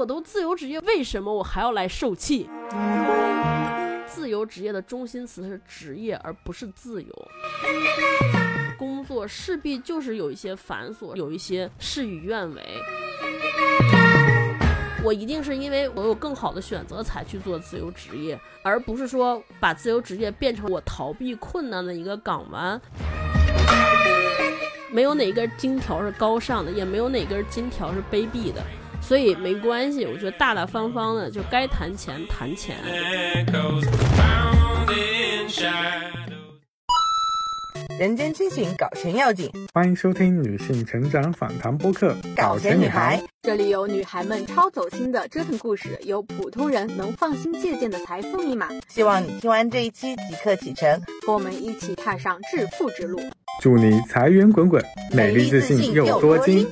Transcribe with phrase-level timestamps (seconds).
[0.00, 2.48] 我都自由职业，为什么我还要来受气？
[4.06, 7.28] 自由职业的中心词是职业，而不是自由。
[8.78, 12.62] 工作势必就是有一些繁琐，有一些事与愿违。
[15.04, 22.80] 我一定是因为我有更好的选择才去做自由职业，而不是说把自由职业变成我逃避困难的一个港湾。
[24.90, 28.62] 没有哪根金条是高尚的，也没有哪根金条是卑鄙的，
[29.10, 30.06] 所以没关系。
[30.06, 32.76] 我觉得大大方方的就该谈钱谈钱。
[37.98, 39.50] 人间清醒，搞钱要紧。
[39.74, 48.68] 欢迎收听女性成长访谈播客《搞钱女孩》，这里有女孩们超走心的折腾故事，有普通人能放心借鉴的财富密码。
[48.88, 53.20] 希望你听完这一期即刻启程，和我们一起踏上致富之路。
[53.60, 54.80] 祝你财源滚滚，
[55.12, 56.64] 美丽自信又多金。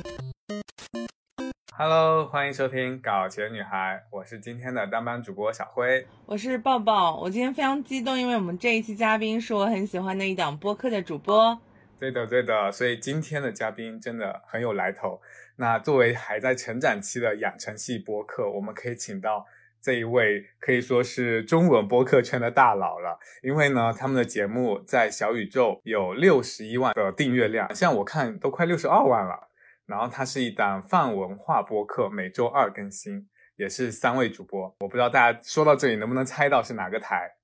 [1.80, 7.16] Hello，欢迎收听《搞钱女孩》，我是今天的当班主播小辉，我是抱抱。
[7.20, 11.57] 我今天非常激动，因为我们这一期嘉宾是我很喜欢的一档播客的主播。
[12.01, 15.20] 对的，对的，所以今天的嘉宾真的很有来头。
[15.54, 19.46] 那作为还在成长期的养成系播客，我们可以请到
[19.80, 29.48] 这一位可以说是中文播客圈的大佬了，因为呢，他们的节目在小宇宙有六十一万的订阅量，像我看都快六十二万了。
[29.89, 34.77] 然后它是一档泛文化播客，每周二更新，也是三位主播。
[34.81, 37.37] 我不知道大家说到这里能不能猜到是哪个台？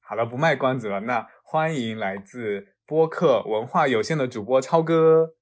[0.00, 5.34] 好了，不卖关子了，那欢迎来自播客文化有限的主播超哥。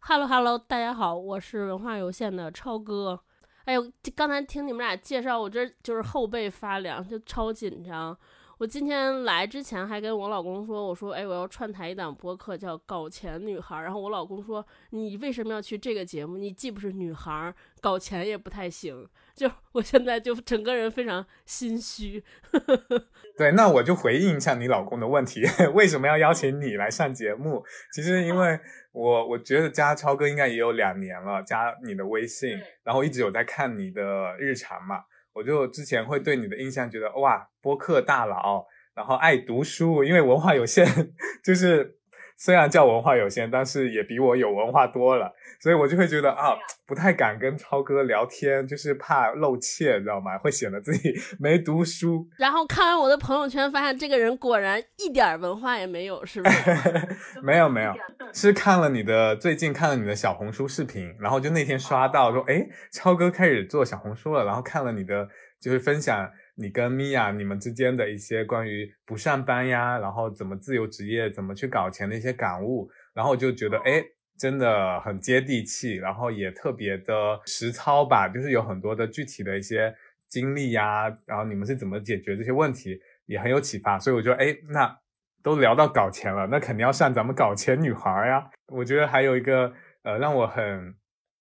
[0.00, 3.20] Hello Hello，大家好，我是文化有限的超哥。
[3.64, 8.18] 哎呦，刚才听你们俩介绍，我这就是后背发凉，就超紧张。
[8.58, 16.38] 我今天来之前还跟我老公说，我说，哎，我要串台一档播客叫《搞钱女孩》，然后我老公说，你为什么要去这个节目？
[16.38, 19.06] 你既不是女孩，搞钱也不太行。
[19.34, 22.24] 就我现在就整个人非常心虚。
[23.36, 25.42] 对，那我就回应一下你老公的问题，
[25.74, 27.62] 为什么要邀请你来上节目？
[27.92, 28.58] 其实因为
[28.92, 35.04] 我我觉得加超哥应该也有两年了，加你的微信，然后一直有在看你的日常嘛。
[35.36, 38.64] 我就之前会对你的印象觉得哇，播客大佬，
[38.94, 40.86] 然后爱读书，因为文化有限，
[41.44, 41.98] 就是
[42.36, 46.54] 虽然叫文化有限，但是也比我有文化多了，所以我就会觉得啊，
[46.86, 50.36] 不太敢跟超哥聊天，就是怕露怯，知道吗？
[50.38, 52.28] 会显得自己 没读书。
[52.36, 56.70] 然后看完我的朋友圈，发现这个人果然一点文化也没有，是不是？
[57.42, 57.94] 没有没有，
[58.32, 65.28] 是看了你的最近看了你的小红书视频，然后就那天刷到说，哎，超哥开始做小红书了，然后看了你的。
[65.58, 74.02] 就是分享你跟米娅你们之间的一些关于不上班呀，然后怎么自由职业，怎么去搞钱的一些感悟，然后我就觉得哎，
[74.38, 79.94] 真的很接地气，然后也特别的实操吧，就是有很多的具体的一些
[80.28, 84.98] 经历呀，然后你们是怎么解决这些问题，也很有启发，所以我觉得哎，那
[85.42, 88.50] 都聊到搞钱了，那肯定要上咱们搞钱女孩呀。
[88.72, 89.72] 我觉得还有一个
[90.02, 90.94] 呃，让我很。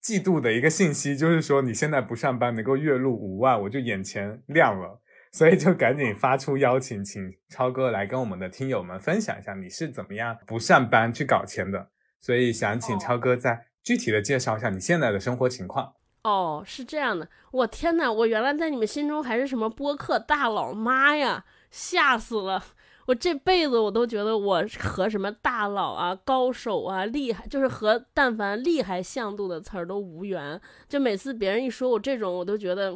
[0.05, 5.01] 嫉妒的一个信息就是说，你现在不上班能够月入五万，我就眼前亮了，
[5.35, 11.89] 所以就赶紧发出邀请，请超哥来跟我们的听友们分享一下你是怎么样不上班去搞钱的。
[12.21, 15.95] 所以想请超哥再具体的介绍一下你现在的生活情况。
[16.23, 22.63] 哦，是这样的，我天呐，我原来在你们心中还是什么播客大佬，妈呀，吓死了。
[23.07, 30.61] 我这辈子我都觉得我和什么大佬啊、高手啊、厉害，就是和但凡厉害向度的词儿都无缘。
[30.87, 32.95] 就每次别人一说我这种，我都觉得，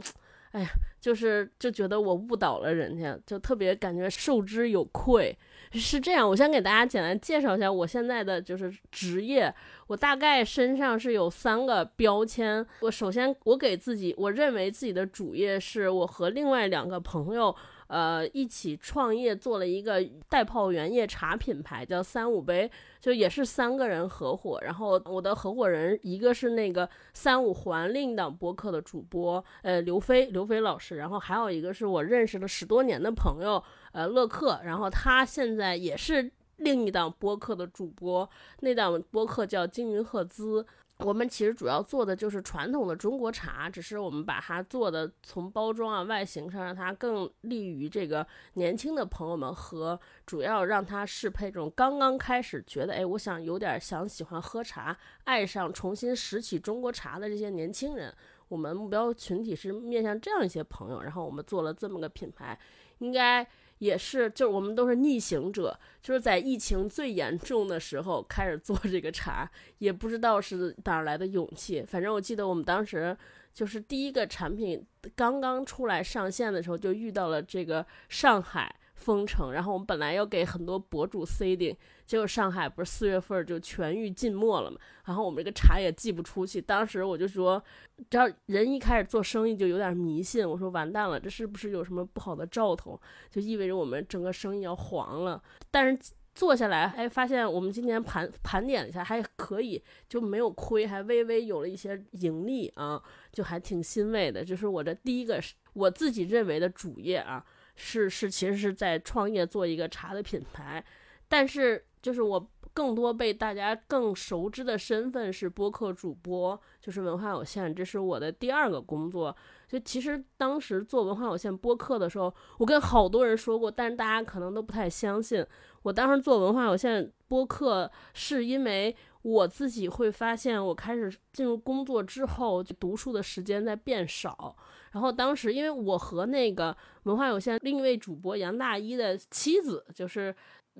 [0.54, 5.38] 哎呀，就是就觉得我误导了人家，就特别感觉受之有愧。
[5.72, 9.54] 是这样，我先给大家简单介绍一下我现在的就是职业。
[9.88, 12.66] 我大概身上是有三个标签。
[12.82, 17.56] 我首先我给自己，我认为自己的主业是我和另外两个朋友。
[17.90, 22.70] 呃，一起创业做了一个代泡原叶茶品牌，叫三五杯，
[23.02, 24.60] 就也是三个人合伙。
[24.62, 30.98] 然后我的合伙人一个是那个三五环另一档播客的主播，呃，刘飞，刘飞老师。
[30.98, 34.62] 然后还有一个是我认识了十多年的朋友，呃，乐克。
[34.64, 40.64] 然后他现在也是另一档播客的主播，那档播客叫金云赫兹。
[41.06, 48.26] 我们其实主要做的就是传统的中国茶，只是我们把它做的从包装啊、外形上，让它更利于这个
[48.56, 58.14] 年轻的朋友们和主要让它适配这种刚刚开始觉得，哎，我想有点想喜欢喝茶，爱上重新拾起中国茶的这些年轻人。
[58.50, 62.60] 我们目标群体是面向这样一些朋友，然后我们做了这么个品牌，
[62.98, 63.48] 应该。
[63.80, 69.50] 也是，就是我们都是逆行者，就是在疫情最严重的时候开始做这个茶，
[69.80, 71.84] 也不知道是哪来的勇气。
[71.84, 73.18] 反正我记得我们当时
[73.54, 74.86] 就是第一个产品
[75.16, 81.76] 刚刚出来上线的时候，就遇到了这个上海封城，然后我们本来要给很多博主 C 顶。
[82.10, 86.60] 结果上海不是四月份就全域禁墨了嘛，然后我们这个茶也寄不出去。
[86.60, 87.64] 当时我就说，
[88.10, 93.00] 只要人一开始做生意就有点迷信，我说完蛋了，这是不是有什么不好的兆头？
[93.30, 95.40] 就意味着我们整个生意要黄了。
[95.70, 96.00] 但是
[96.34, 103.00] 做下来，哎，发现我们今年盘盘点一下还可以，就没有亏，还微微有了一些盈利啊，
[103.32, 104.44] 就还挺欣慰的。
[104.44, 105.40] 就是我这第一个
[105.74, 107.46] 我自己认为的主业啊，
[107.76, 110.84] 是是其实是在创业做一个茶的品牌，
[111.28, 111.86] 但是。
[112.02, 119.36] 就是我更多被大家更熟知的身份是播客主播，就是文化有限，这是我的第二个工作。
[119.68, 125.46] 就其实当时做文化有限播客的时候，我跟好多人说过，但是大家可能都不太相信。
[125.82, 134.56] 我当时做文化有限播客，是因为我自己会发现，我开始进入工作之后，就读书的时间在变少。
[134.92, 140.34] 然后当时因为我和那个文化有限另一位主播杨大一的妻子，就是。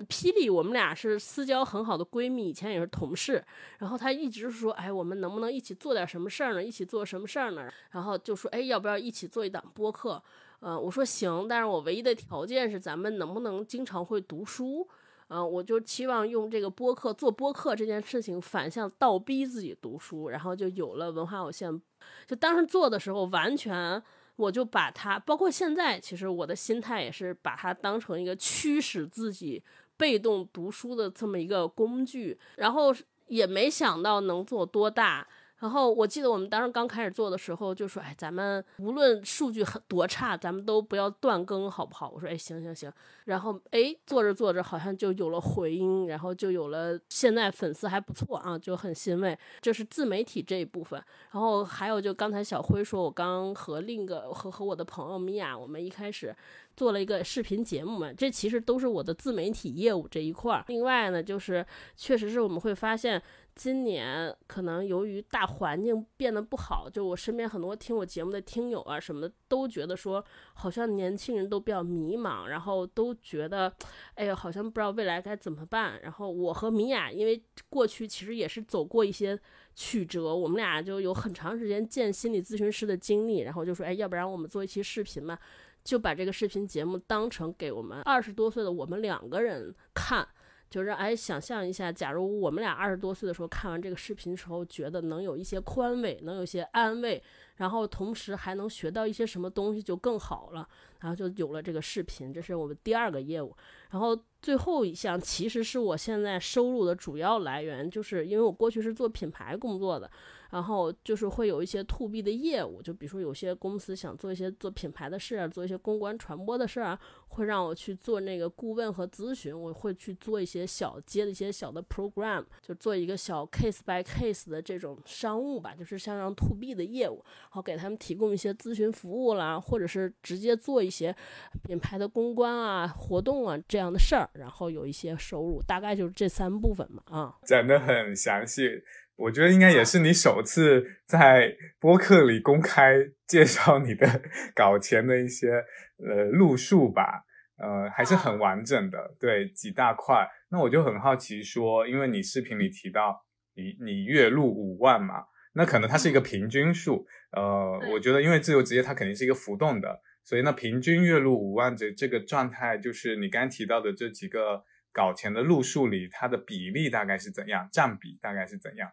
[0.08, 3.44] 霹雳，我们俩是私交很好的闺蜜，以前也是同事。
[3.78, 6.62] 然后她一直说：“哎，我们能不能一起做点什么事儿呢？
[6.62, 10.22] 一起做什么事儿呢？”然后就说：“哎，要不要一起做一档播客？”
[10.62, 14.86] 嗯，我说行，但是我唯一的条件是咱们能不能经常会读书。
[15.28, 21.80] 嗯，我就期望用这个播客做播客这件事情反向倒逼自己读书，然后就有了文化有限。
[22.26, 24.02] 就当时做的时候，完全
[24.40, 29.62] 我就把它，包括现在，其实我的心态也是把它当成一个驱使自己。
[29.96, 32.90] 被动读书的这么一个工具，然后
[33.26, 35.28] 也没想到能做多大。
[35.60, 42.90] 然后我记得我们当时刚开始做的时候，就说：“哎，咱们无论数据很多差，咱们都不要断更，好不好？”我说：“哎，行行行。”
[43.26, 49.38] 然后哎，做着做着好像就有了回音，然后就有了现在粉丝还不错啊，就很欣慰。
[49.60, 51.00] 这是自媒体这一部分。
[51.30, 56.34] 然后还有就刚才小辉说，我刚和另一个和和我的朋友米娅，我们一开始。
[56.76, 60.64] 做了一个视频节目嘛，这其实都是我的自媒体业务这一块儿。
[60.68, 63.20] 另外呢，就是确实是我们会发现，
[63.60, 70.24] 今年可能由于大环境变得不好，就我身边很多听我节目的听友啊什么的，都觉得说
[70.54, 73.70] 好像年轻人都比较迷茫，然后都觉得，
[74.14, 76.00] 哎呀，好像不知道未来该怎么办。
[76.00, 79.38] 然后我和米娅，因为过去其实也是走过一些
[79.74, 85.38] 曲折，我们俩就有很长时间见心理咨询师的经历，然后就说，哎，要不然我们做一期视频嘛。
[85.82, 90.28] 就把这个视频节目当成给我们二十多岁的我们两个人看，
[90.70, 97.20] 就是哎，想象一下，假如我们俩二十多岁的时候看完这个视频的时候，觉得能有一些宽慰，能有些安慰，
[97.56, 100.66] 然后同时还能学到一些什么东西，就更好了。
[101.00, 103.56] 然后就有了这个视频，这是我们第二个业务。
[103.90, 110.08] 然后最后一项其实是我现在收入的主要来源，就是因为我过去是做品牌工作的。
[110.50, 119.58] 然后就是会有一些 to B 的业务，就比如说有些公司想做一些做品牌的事儿，做一些公关传播的事儿啊，会让我去做那个顾问和咨询。
[119.58, 131.14] 我会去做一些小接的一些小的 program，就做一个小 case by case 的这种商务吧，就是像让 to B 的业务，然后给他们提供一些咨询服务啦，或者是直接做一些
[131.62, 137.02] 品牌的公关啊、活动啊这样的事儿，然后有一些收入，大概就是这三部分嘛。
[137.06, 138.82] 啊，讲的很详细。
[139.20, 142.96] 我觉得应该也是你首次在播客里公开
[143.28, 144.22] 介绍你的
[144.56, 145.64] 搞钱的一些
[145.98, 147.24] 呃路数吧，
[147.58, 150.26] 呃还是很完整的，对几大块。
[150.50, 153.24] 那我就很好奇说，因为你视频里提到
[153.54, 168.90] 你你月入五万嘛，那可能它是一个平均数，呃，我觉得因为自由职业它肯定是一个浮动的，所以那平均月入五万这这个状态，就是你刚提到的这几个搞钱的路数里，它的比例大概是怎样，占比大概是怎样？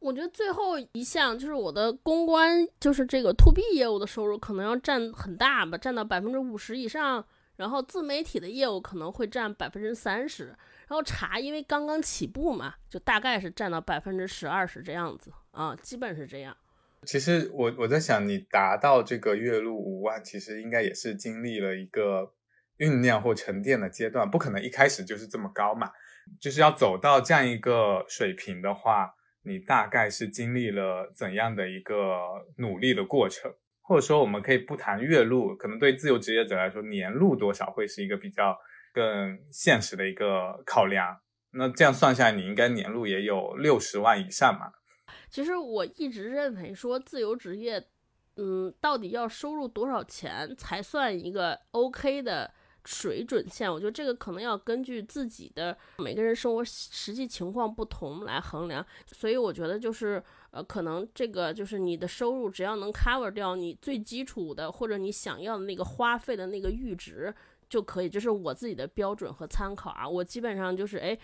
[0.00, 7.24] 我觉得最后一项就是我的公关，就是这个 to B 业务的收入可能要占很大吧，占到百分之五十以上。
[7.56, 10.56] 然后自媒体的业务可能会占百分之三十。
[10.86, 16.56] 然后茶因为刚刚起步嘛，就大概是占到百分之十二十这样子啊，基本是这样。
[17.02, 22.32] 其实我我在想，你达到这个月入五万，其实应该也是经历了一个
[22.78, 25.90] 酝酿或沉淀的阶段，不可能一开始就是这么高嘛。
[26.40, 29.16] 就是要走到这样一个水平的话。
[29.42, 32.18] 你大概是经历了怎样的一个
[32.56, 38.58] 努力的过程，或者说我们可以不谈月入，可能对自由职业者来说，年入多少会是一个比较
[38.92, 41.20] 更现实的一个考量。
[41.52, 44.72] 那这样算下来，你应该年入也有六十万以上嘛？
[45.30, 47.82] 其实我一直认为说自由职业，
[48.36, 52.52] 嗯，到底要收入多少钱才算一个 OK 的？
[52.90, 67.34] 水准线，我觉得这个可能要根据自己的每个人生活实际情况不同来衡量，所以我觉得就是呃，可能这个就是你的收入只要能 cover 掉你最基础的或者你想要的那个花费的那个阈值。
[67.68, 70.08] 就可以，这是我自己的标准和参考啊。
[70.08, 71.18] 我基本上就是，哎，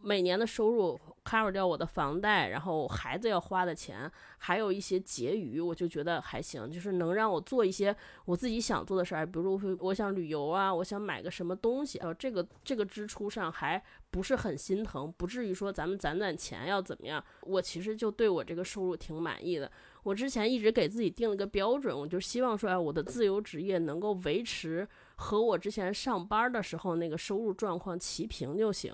[0.00, 17.22] 每年的收入 cover 掉我的房贷，然后孩子要花的钱，还有一些结余，我就觉得还行，就是能让我做一些我自己想做的事儿，比如我想旅游啊，我想买个什么东西，呃，这个这个支出上还不是很心疼，不至于说咱们攒攒钱要怎么样。
[17.42, 19.70] 我其实就对我这个收入挺满意的。
[20.02, 24.88] 我之前一直给自己定了个标准，我就希望说，哎，我的自由职业能够维持。
[25.16, 28.92] 和我之前上班的时候那个收入状况齐平就行，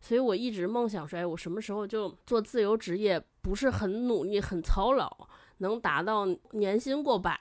[0.00, 7.38] 所以我一直梦想说，哎，我什么时候就做自由职业，不是很努力、很操劳，能达到年薪过百，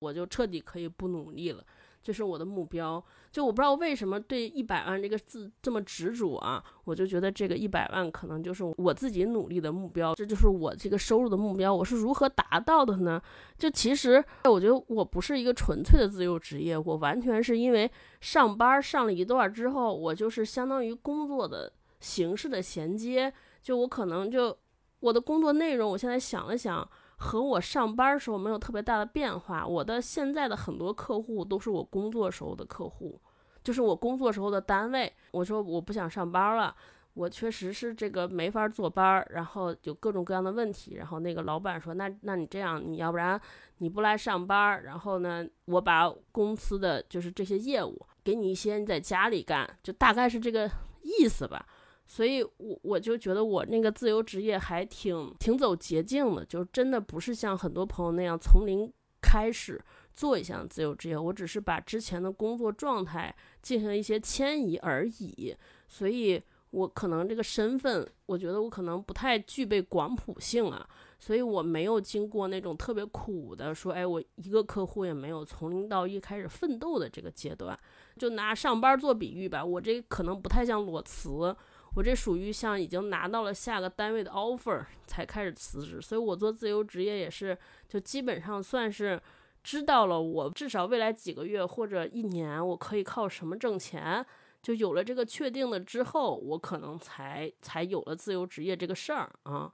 [0.00, 1.64] 我就彻底可以不努力了。
[2.02, 11.74] 这是我的目标，就我不知道为什么对一百万这个字这么执着啊，我就觉得这个一百万可能就是我自己努力的目标，这就是我这个收入的目标。
[11.74, 13.20] 我是如何达到的呢？
[13.58, 17.90] 就其实我觉得我不是一个纯粹的自由职业，我完全是因为
[18.20, 23.30] 上班上了一段之后，我就是相当于工作的形式的衔接，
[23.62, 24.56] 就我可能就
[25.00, 26.88] 我的工作内容，我现在想了想。
[27.20, 29.66] 和我上班时候没有特别大的变化。
[29.66, 33.20] 我的现在的很多客户都是我工作时候的客户，
[33.62, 35.12] 就是我工作时候的单位。
[35.32, 36.74] 我说我不想上班了，
[37.12, 40.94] 我确实是这个没法坐班，然后有各种各样的问题。
[40.94, 43.38] 然后那个老板说，那那你这样，你要不然
[43.78, 50.70] 你不来上班，然后呢，我把公司的就是这些业务给你一些你在家里干，就大概是这个
[51.02, 51.66] 意思吧。
[52.12, 59.80] 所以，我我就觉得我那个自由职业还挺挺走捷径的，就真的不是像很多朋友那样从零开始
[60.12, 61.16] 做一项自由职业。
[61.16, 65.54] 我只是把之前的工作状态进行一些迁移而已。
[65.86, 70.84] 所以，我可能这个身份，我觉得我可能不太具备广谱性啊。
[71.20, 77.78] 所以我没有经过那种特别苦的，说，哎，我一个客户也没有从零到一开始奋斗的这个阶段。
[78.18, 81.54] 就拿上班做比喻吧，我这可能不太像裸辞。
[81.96, 87.56] 我这属于像已经拿到了下个单位的 offer 才开始辞职，所以我做自由职业也是，
[87.88, 89.20] 就基本上算是
[89.62, 94.24] 知道了我至少未来几个月或者一年我可以靠什么挣钱，
[94.62, 99.72] 就有了这个确定的之后，我可能才才有了自由职业这个事儿啊，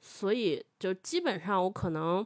[0.00, 2.24] 所以就基本上我可能，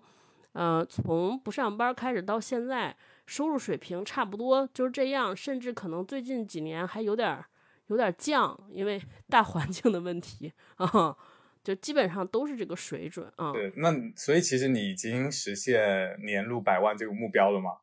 [0.53, 2.95] 呃，从不上班开始到现在，
[3.25, 7.47] 收入水平差不多就是这样，甚至可能最近几年还有点儿。
[7.91, 11.15] 有点降，因为大环境的问题啊，
[11.63, 13.53] 就基本上都是这个水准啊。
[13.53, 17.79] 对，那所以其实你已经实现年入百万这个目标了吗？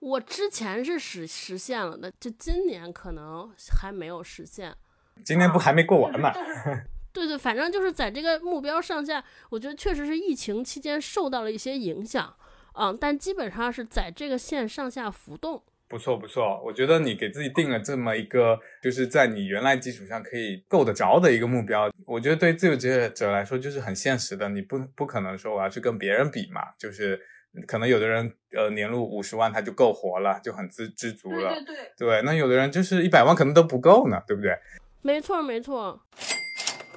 [0.00, 4.74] 我之前是实实现了的，就今年可能还没有实现。
[5.24, 6.32] 今年不还没过完吗？
[7.12, 12.34] 对对，反正就是在这个目标上下，我觉得确实是疫情期间受到了一些影响，
[12.74, 15.62] 嗯，但基本上是在这个线上下浮动。
[15.90, 21.90] 不错不错，我觉得你给自己定了这么一个，就是在你原来基础上可以够得着的一个目标。
[22.06, 27.20] 我觉得对自由职业者来说就是很现实的，你不不可能说我要去跟别人比嘛，就是
[27.66, 31.50] 可能有的人呃年入五十万他就够活了，就很知知足了。
[31.54, 31.92] 对对对。
[31.98, 34.56] 对，那有的人就是一百万可能都不够呢，对不对？
[35.02, 36.00] 没错没错。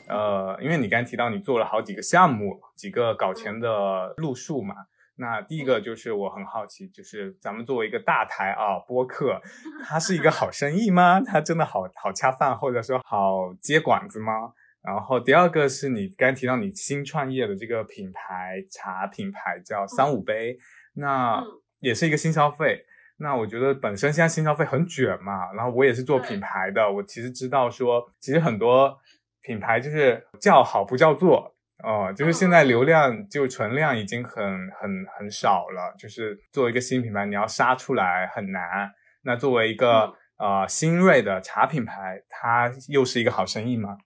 [0.07, 4.75] 呃，因为你刚才提到你做了好几个项目，几个搞钱的路数嘛。
[5.15, 9.39] 那第一个就是我很好奇，就是咱们作为一个大台啊播客，
[9.83, 11.21] 它是一个好生意吗？
[11.21, 14.53] 它真的好好恰饭，或者说好接管子吗？
[14.81, 20.57] 然后第二个是你刚提到你新创业的这个品牌茶品牌叫三五杯，
[20.95, 21.43] 那
[21.79, 22.83] 也是一个新消费。
[23.17, 28.97] 那我觉得本身现在新消费很卷嘛，然后我也是做品牌的，我其实知道说，其实很多
[29.43, 31.55] 品牌就是叫好不叫座。
[31.83, 38.89] 哦，就是现在流量就存量已经很很很少了，就是作为一个新品牌，你要杀出来很难。
[39.23, 43.97] 那作为一个呃新锐的茶品牌，它又是一个好生意吗？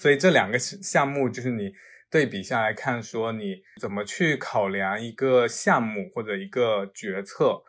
[0.00, 1.72] 所以这两个项目就是你
[2.10, 7.62] 对比下来看，说你怎么去考量一个项目或者一个决策，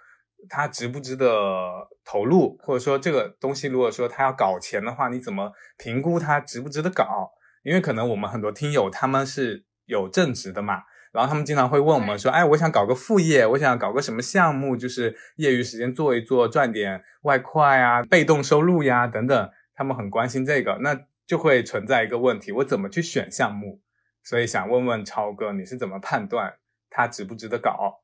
[0.49, 7.31] 它值不值得投入，或者说这个东西如果说它要搞钱的话，你怎么评估它值不值得搞？
[7.67, 23.81] 因为可能我们很多听友他们是有正职的嘛，然后他们经常会问我们说，哎，我想搞个副业，我想搞个什么项目，就是业余时间做一做，赚点外快啊，被动收入呀等等，他们很关心这个，那就会存在一个问题，我怎么去选项目？
[24.23, 26.53] 所以想问问超哥，你是怎么判断
[26.89, 28.01] 它值不值得搞？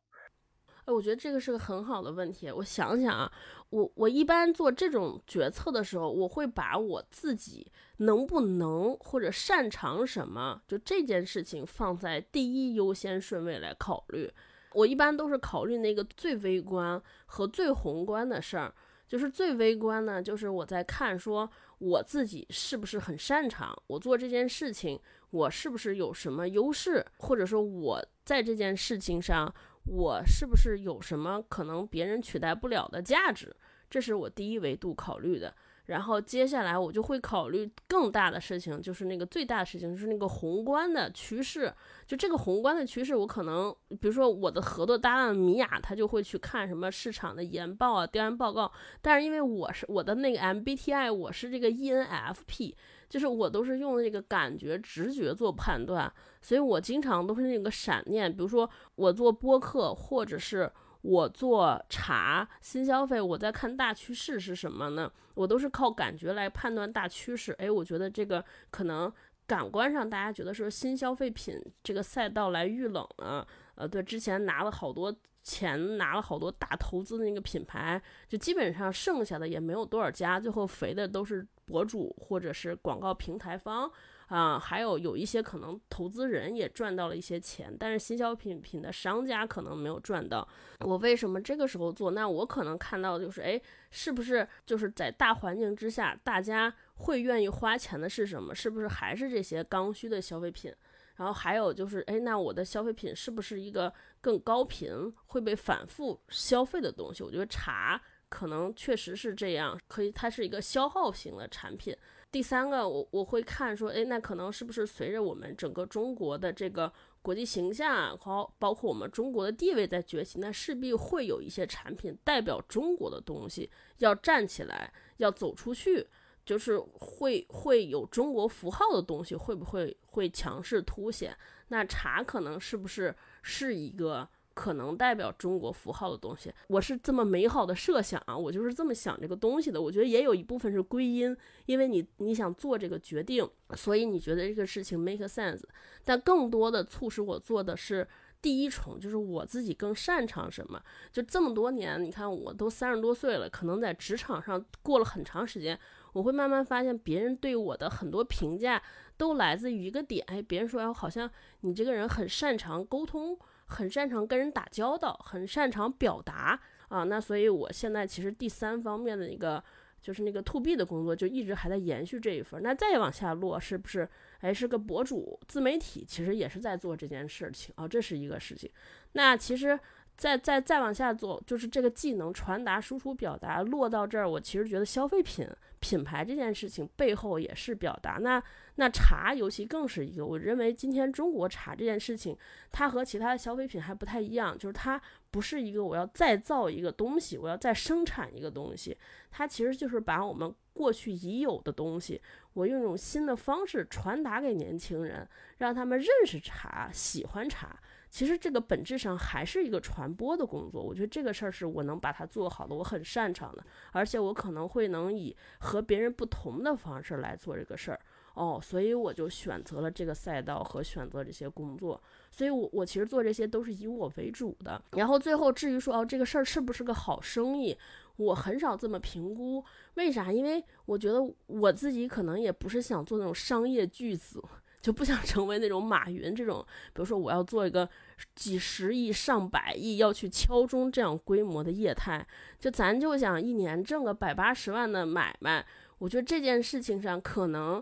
[0.86, 2.51] 哎，我觉得这个是个很好的问题。
[2.51, 3.32] 我想想啊，
[3.74, 14.32] 我我一般做这种决策的时候，我会把我自己能不能或者擅长什么，就这件事情放在第一优先顺位来考虑。
[14.74, 18.72] 我一般都是考虑那个最微观和最宏观的事儿。
[19.08, 21.50] 就是最微观呢，就是我在看说
[21.80, 25.00] 我自己是不是很擅长，我做这件事情，
[25.32, 29.51] 我是不是有什么优势，或者说我在这件事情上。
[29.86, 33.56] 我是不是有什么可能别人取代不了的价值？
[33.90, 35.54] 这是我第一维度考虑的。
[35.88, 41.72] 然后接下来我就会考虑更大的事情，就是那个最大的事情，就是那个宏观的趋势。
[42.08, 48.72] 就这个宏观的趋势，我可能比如说我的合作搭档米娅，她就会去看什么市场的研报啊、调研报告。
[49.02, 52.74] 但是因为我是我的那个 MBTI，我是这个 ENFP。
[53.13, 58.27] 就是我都是用那个感觉、直觉做判断，所以我经常都是那个闪念。
[58.27, 60.67] 比如说我做播客，或者是
[61.01, 65.12] 我做茶新消费，我在看大趋势是什么呢？
[65.36, 67.51] 我都是靠感觉来判断大趋势。
[67.60, 69.13] 哎，我觉得这个可能
[69.46, 73.48] 感官上大家觉得说新消费品这个赛道来遇冷了。
[73.75, 81.48] 呃，对，之前拿了好多钱，拿了好多大投资的那个品牌，就基本上剩下的也没有多少家，最后肥的都是。
[81.65, 83.89] 博主或者是广告平台方
[84.27, 90.48] 啊，还有有一些可能投资人也赚到了一些钱，但是新消费品的商家可能没有赚到。
[90.79, 92.12] 我为什么这个时候做？
[92.12, 98.55] 那我可能看到就是，哎，是不是就是在大环境之下，大家会愿意花钱的是什么？
[98.55, 100.74] 是不是还是这些刚需的消费品？
[101.15, 104.91] 然后还有就是，哎，那我的消费品是不是一个更高频
[105.27, 107.24] 会被反复消费的东西？
[107.24, 108.01] 我觉得茶。
[108.34, 111.96] 可能确实是这样，可以，它是一个消耗型的产品。
[112.32, 126.08] 第三个，我我会看说，哎，那可能是不是随着我们整个中国的这个国际形象和包括我们中国的地位在崛起，那势必会有一些产品代表中国的东西要站起来，要走出去，
[126.44, 131.38] 就是会会有中国符号的东西，会不会会强势凸显？
[131.68, 134.28] 那茶可能是不是是一个？
[134.54, 139.82] 可能代表中国符号的东西，我是这么美好的设想啊，我就是这么想这个东西的。
[139.82, 141.36] 我觉得也有一部分是归因，
[141.66, 145.63] 因为你你想做这个决定，所以你觉得这个事情 make sense。
[146.04, 148.08] 但更多的促使我做的是
[148.44, 150.80] 第一重，就是我自己更擅长什么。
[151.12, 155.80] 就这么多年，你看我都三十多岁了，可能在职场上过了很长时间，
[156.13, 158.80] 我会慢慢发现别人对我的很多评价
[159.18, 161.28] 都来自于一个点，哎，别人说哎，好像
[161.62, 163.36] 你这个人很擅长沟通。
[163.74, 169.64] 很擅长跟人打交道，很擅长表达啊，那所以我现在其实第三方面的一个
[170.02, 172.62] 就是那个 to B 的工作，就一直还在延续这一份。
[172.64, 174.08] 那再往下落，是不是？
[174.40, 178.70] 哎，是个博主、自媒体，其实也是在做这件事情啊，这是一个事情。
[179.14, 179.80] 那其实。
[180.15, 185.47] 再再再往下做，就是这个技能传达、输出、表达落到这儿，我其实觉得消费品
[185.80, 188.19] 品牌这件事情背后也是表达。
[188.21, 188.41] 那
[188.76, 192.38] 那茶尤其更是一个，我认为今天中国茶这件事情，
[192.71, 198.97] 它和其他的消费品还不太一样，就是它不是一个我要再造一个东西，我要再生产一个东西，
[199.32, 202.21] 它其实就是把我们过去已有的东西，
[202.54, 207.78] 我用一种新的方式传达给年轻人，让他们认识茶、喜欢茶。
[208.13, 217.99] 其实这个本质上还是一个传播的工作，我觉得这个事儿是我能把它做好的，我很擅长的，而且我可能会能以和别人不同的方式来做这个事儿
[218.36, 221.99] 哦，所以我就选择了这个赛道和选择这些工作，
[222.30, 227.76] 所以我我其实做这些都是以我为主的，然后最后至于说哦这个事儿是不是个好生意，
[228.17, 230.32] 我很少这么评估，为啥？
[230.32, 234.39] 因为我觉得我自己可能也不是想做那种商业巨子。
[234.84, 237.89] 就不想成为那种马云这种，比如说我要做一个
[238.36, 242.28] 几十亿、上百亿要去敲钟这样规模的业态，
[242.60, 245.65] 就咱就想一年挣个百八十万的买卖。
[246.00, 247.82] 我觉得这件事情上可能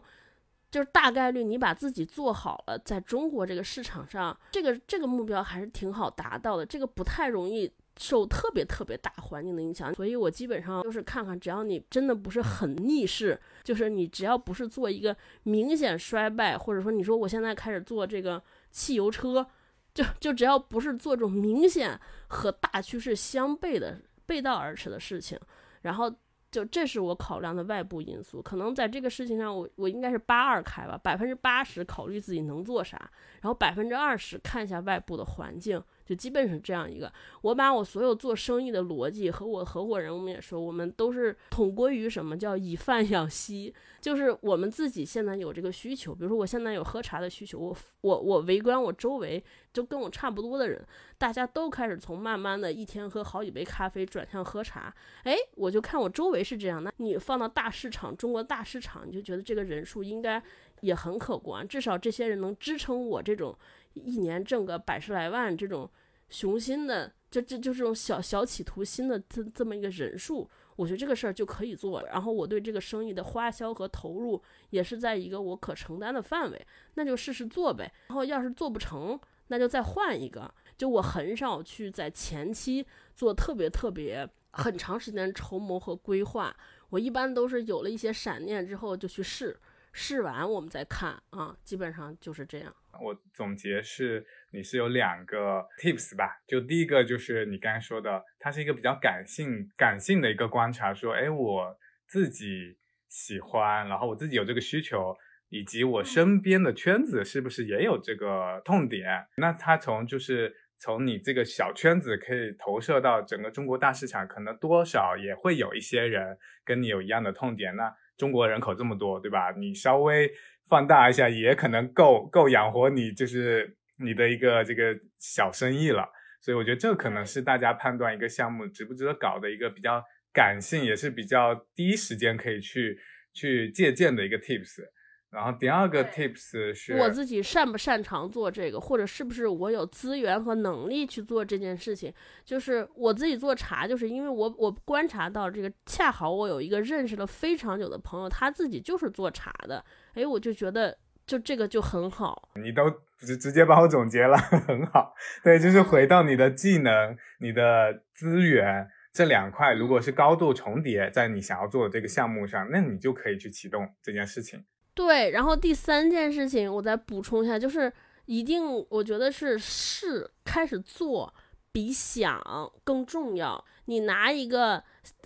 [0.69, 7.71] 就是大概率你把自己做好了，在中国这个市场上，这个这个目标还是挺好达到的，这个不太容易。
[8.01, 19.45] 受特别特别大环境的影响，所以我基本上就是看看，只要你真的不是很逆势，就是你只要不是做一个明显衰败，或者说你说我现在开始做这个汽油车，
[19.93, 25.39] 就就只要不是做这种明显和大趋势相悖的背道而驰的事情，
[25.83, 26.11] 然后
[26.49, 28.41] 就这是我考量的外部因素。
[28.41, 32.97] 可能在这个事情上，我我应该是八二开吧，百分之八十考虑自己能做啥，
[33.41, 35.81] 然后百分之二十看一下外部的环境。
[36.11, 37.09] 就基本是这样一个。
[37.41, 50.85] 我把我所有做生意的逻辑和我合伙人，我们也说，我们都是统归于什么叫以贩养吸，就是我们自己现在有这个需求，比如说我现在有喝茶的需求，我我我围观我周围就跟我差不多的人，
[51.17, 54.93] 大家都开始从慢慢的一天喝好几杯咖啡转向喝茶，
[55.23, 60.43] 哎，我就看我周围是这样，那你放到大市场，中国大市场，你就觉得这个人数应该
[60.81, 63.57] 也很可观，至少这些人能支撑我这种。
[63.93, 65.91] 一年挣个百十来万，这种
[66.31, 72.01] 雄心的，这这就这种小小企图心的这这么一个人数，我觉得这个事儿就可以做。
[72.07, 74.41] 然后我对这个生意的花销和投入
[74.71, 77.91] 也是在一个我可承担的范围，那就试试做呗。
[78.07, 80.51] 然后要是做不成，那就再换一个。
[80.77, 86.55] 就我很少去在前期做特别特别很长时间筹谋和规划，
[86.89, 89.55] 我一般都是有了一些闪念之后就去试。
[89.93, 92.75] 试完我们再看啊，基本上就是这样。
[93.01, 96.41] 我总结是，你是有两个 tips 吧？
[96.47, 101.77] 就第一个就是你刚才说的，它是一个比较感性、感性的一个观察，说，哎，我
[102.07, 102.77] 自己
[103.07, 105.15] 喜欢，然后我自己有这个需求，
[105.49, 109.27] 以及我身边的圈子是不是也有这个痛点？
[109.37, 117.75] 那它从就是从你这个小圈子可以投射到整个中国大市场，可能多少也会有一些人跟你有一样的痛点。
[117.75, 119.51] 那中国人口这么多，对吧？
[119.57, 120.31] 你稍微
[120.69, 126.07] 放大一下，也可能够够养活你，就是你的一个这个小生意了。
[126.39, 132.95] 所以我觉得这可能是大家判断一个项目值不值得搞的一个比较感性，也是比较第一时间可以去
[133.33, 134.83] 去借鉴的一个 tips。
[135.31, 142.13] 然后第二个 tips 是我自己擅不擅长做这个，或者是不是我有资源和能力去做这件事情。
[142.43, 149.83] 就是我自己做茶，就是因为我我观察到这个，恰好我有一个认识了非常久的朋友，他自己就是做茶的，
[150.15, 152.49] 哎，我就觉得就这个就很好。
[152.55, 155.13] 你都直直接帮我总结了， 很好。
[155.41, 164.65] 对，就是回到你的技能、你的资源这两块，如果是高度重叠在你想要做的这个项目上，那你就可以去启动这件事情。
[165.01, 167.91] 对，然后第三件事情我再补充一下，就是
[168.25, 171.33] 一定我觉得是试开始做
[171.71, 172.39] 比想
[172.83, 173.65] 更重要。
[173.85, 174.81] 你拿一个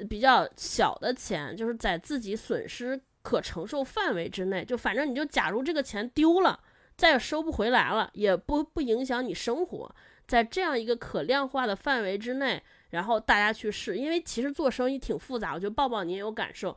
[0.09, 6.57] 比较小的钱，就是在自己损失可承受范围之内，就反正你就假如这个钱丢了，
[6.95, 9.93] 再也收不回来了，也不不影响你生活，
[10.25, 16.75] 在这样一个可量化的范围之内，然后大家去试，因为其实做生意挺复杂，我觉得抱抱你也有感受。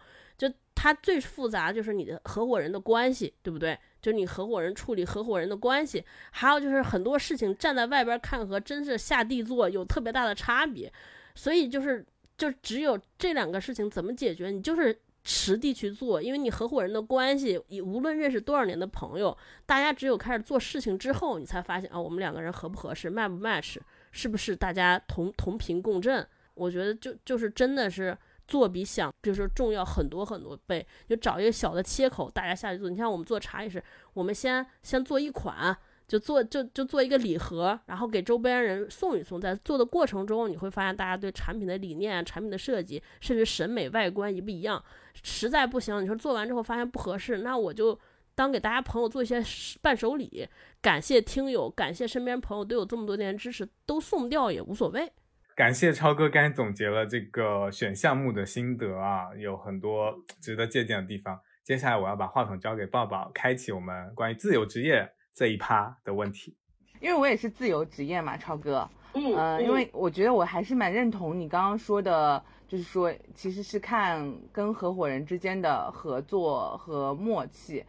[0.81, 3.77] 它最复杂就是你的合伙人的关系，对不对？
[4.01, 10.91] 就是你合伙人处理合伙人的关系，还有就是很多事情站在外边看和真是下地做有特别大的差别，
[11.35, 19.37] 所以就是就只有这两个事情怎么解决，你就是实地去做，因为你合伙人的关系，你无论认识多少年的朋友，
[19.67, 23.79] 大家只有开始做事情之后，你才发现啊，我们两个人合不合适，match match，
[24.13, 26.25] 是不是大家同同频共振？
[26.55, 28.17] 我觉得就就是真的是。
[28.49, 32.89] 做比想就是重要很多很多倍，就找一个小的切口，大家下去做。
[32.91, 33.81] 你像我们做茶也是，
[34.15, 35.77] 我们先先做一款，
[36.09, 39.39] 就做就就做一个礼盒，然后给周边人送一送。
[39.39, 44.83] 在做的过程中，你会发现大家对产品的理念、产品的设计，甚至审美外观一不一样。
[45.23, 47.99] 实在不行，你说做完之后发现不合适，那我就
[48.35, 49.45] 当给大家朋友做一些
[49.83, 50.49] 伴手礼，
[50.81, 55.13] 感谢听友，感谢身边朋友对我这么多年支持，都送掉也无所谓。
[55.59, 61.37] 感谢超哥刚才总结了这个选项目的心得啊，有很多值得借鉴的地方。
[61.65, 66.57] 接下来我要把话筒交给抱抱，开启我们关于自由职业这一趴的问题。
[67.01, 77.85] 因为我也是自由职业嘛，超哥，嗯，因为我觉得我还是蛮认同你刚刚说的，就是说其实是看跟合伙人之间的合作和默契。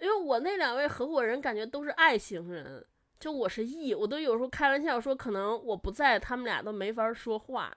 [0.00, 2.84] 因为我那两位合伙人感觉都是爱型人。
[3.18, 7.74] 就我是 E，我都有时候开玩笑说，可能我不在，他们俩都没法说话。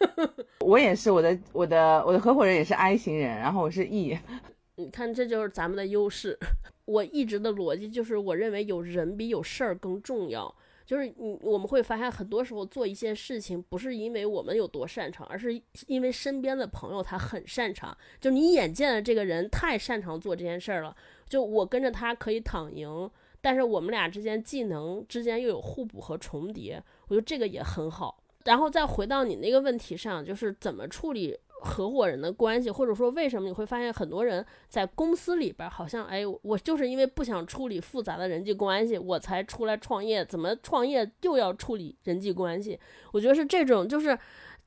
[0.64, 4.18] 我也是，我的我的我的合伙人也是 I 型人，然后我是 E。
[4.76, 6.38] 你看，这就是咱们的优势。
[6.86, 10.54] 我一直的逻辑就是，我认为有人比有事儿更重要。
[10.86, 17.96] 就是你我们会发现，很多时候做一些事情，不是因为我们有多擅长，而是因为身边的朋友他很擅长。
[18.20, 20.96] 就你眼见的这个人太擅长做这件事儿了，
[21.28, 23.10] 就我跟着他可以躺赢。
[23.40, 28.22] 但是我们俩之间技能之间又有互补和重叠，我觉得这个也很好。
[28.44, 40.24] 然后再回到你那个问题上，就是怎么处理合伙人的关系，或者说为什么你会发现很多人在公司里边好像，哎，我就是因为不想处理复杂的人际关系，我才出来创业。
[40.24, 42.78] 怎么创业又要处理人际关系？
[43.12, 44.18] 我觉得是这种，就是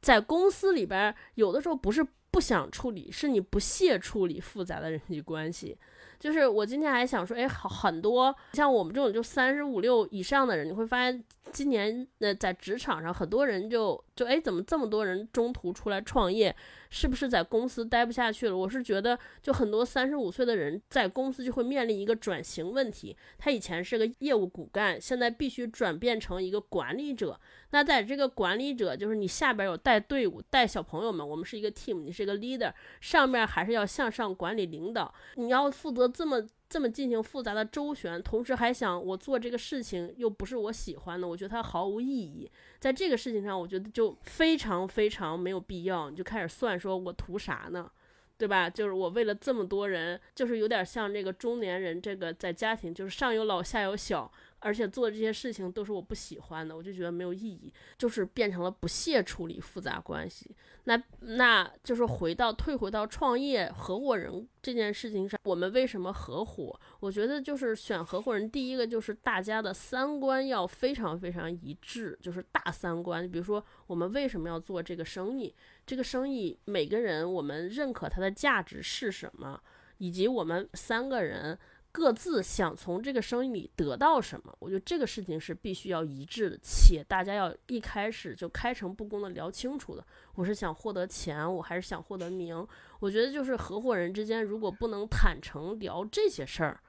[0.02, 5.78] 在公司里边有的时候不是不想处理，是你不屑处理复杂的人际关系。
[6.22, 16.56] 就是我今天还想说，哎，好很多像我们这种就三十五六以上的人，你会发现今年呃在职场上很多人就就哎怎么这么多人中途出来创业，
[16.92, 18.56] 是不是在公司待不下去了？
[18.56, 27.40] 我是觉得就很多三十五岁的人在公司就会面临一个转型问题，他以前是个业务骨干，现在必须转变成一个管理者。
[27.72, 42.50] 那在这个管理者，就是你下边有带队伍、带小朋友们，我们是一个 team，你是一个 leader，上面还是要向上管理领导，你要负责这么这么进行复杂的周旋，同时还想我做这个事情又不是我喜欢的，我觉得它毫无意义。
[42.80, 47.92] 在这个事情上，我觉得就非常非常没有必要，你就开始算说我图啥呢？
[48.38, 48.70] 对吧？
[48.70, 54.32] 就是我为了这么多人，就是有点像这个中年人，这个在家庭就是上有老下有小。
[54.62, 60.56] 而且做这些事情都是我不喜欢的，我就觉得没有意义，就是变成了不屑处理复杂关系。
[60.86, 66.80] 那那就是回到退回到创业合伙人这件事情上，我们为什么合伙？
[67.00, 73.30] 我觉得就是选合伙人，第一个就是大家的三观要非常非常一致，就是大三观。
[73.30, 75.54] 比如说我们为什么要做这个生意？
[75.86, 79.62] 这个生意每个人我们认可它的价值是什么？
[79.98, 81.58] 以及我们三个人。
[81.92, 84.56] 各自想从这个生意里得到什么？
[84.60, 90.06] 我觉得这个事情是必须要一致的，且大家要一开始就开诚布公的聊清楚的。
[90.36, 92.66] 我是想获得钱，我还是想获得名？
[93.00, 96.80] 我觉得就是合伙人之间如果不能坦诚聊这些事儿。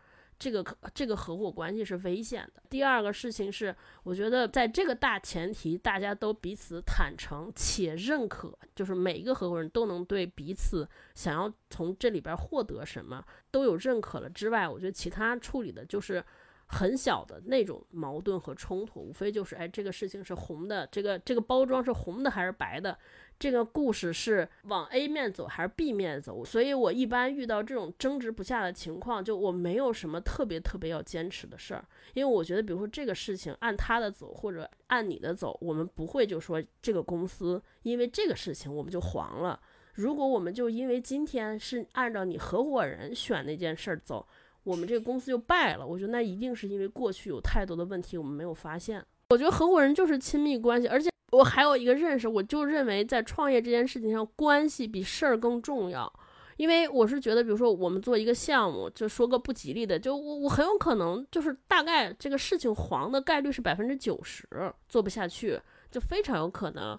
[0.42, 2.60] 这个这个合伙关系是危险的。
[2.68, 16.24] 第二个事情是，我觉得在这个大前提，大家都彼此坦诚且认可，就是每一个合伙人都能对彼此想要从这里边获得什么都有认可了之外，我觉得其他处理的就是
[16.66, 22.98] 很小的那种矛盾和冲突，无非就是哎，这个事情是红的，这个这个包装是红的还是白的。
[23.42, 26.44] 这个故事是往 A 面走还是 B 面走？
[26.44, 39.58] 所以我一般遇到这种争执不下的情况，就我没有什么特别特别要坚持的事儿，因为我觉得，比如说这个事情按他的走或者按你的走，我们不会就说这个公司因为这个事情我们就黄了。
[39.94, 44.24] 如果我们就因为今天是按照你合伙人选那件事儿走，
[44.62, 45.84] 我们这个公司就败了。
[45.84, 49.04] 我觉得那一定是因为过去有太多的问题我们没有发现。
[49.32, 51.10] 我觉得合伙人就是亲密关系，而且。
[51.32, 56.12] 我还有一个认识，我就认为在创业这件事情上，关系比事儿更重要。
[56.58, 64.46] 因为我是觉得，比如说我们做一个项目，就说个不吉利的，就我我很有可能就是大概这个事情黄的概率是百分之九十，
[64.90, 65.58] 做不下去。
[65.90, 66.98] 就非常有可能，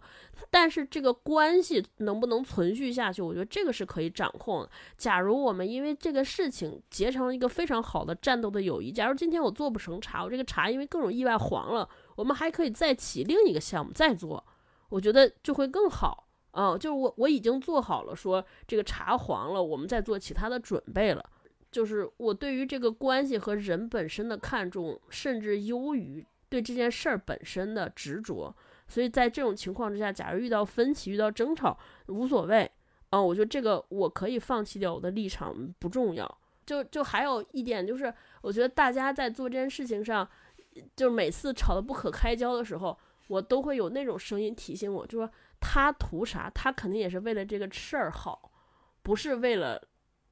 [0.52, 4.70] 但是这个关系能不能存续下去，我觉得这个是可以掌控的。
[5.00, 14.44] 假如我们因为这个事情结成了一个非常好的战斗的友谊，假如今天我做不成茶，我这个茶因为各种意外黄了，我们还可以再起另一个项目再做，
[14.90, 16.28] 我觉得就会更好。
[16.52, 21.24] 嗯，就是我我已经做好了说这个茶黄了，我们再做其他的准备了。
[21.72, 28.56] 就是我对于这个关系和人本身的看重，甚至优于对这件事儿本身的执着。
[28.88, 31.76] 所以在这种情况之下，假如遇到分歧、遇到争吵，
[32.10, 32.70] 无所谓
[33.10, 36.38] 啊，我觉得这个我可以放弃掉我的立场，不重要。
[36.66, 40.30] 就就还有一点就是，我觉得大家在做这件事情上，
[40.96, 46.52] 就是每次吵得不可开交的时候，我都会有那种声音提醒我，就说他图啥？
[46.54, 48.52] 他肯定也是为了这个事儿好，
[49.02, 49.82] 不是为了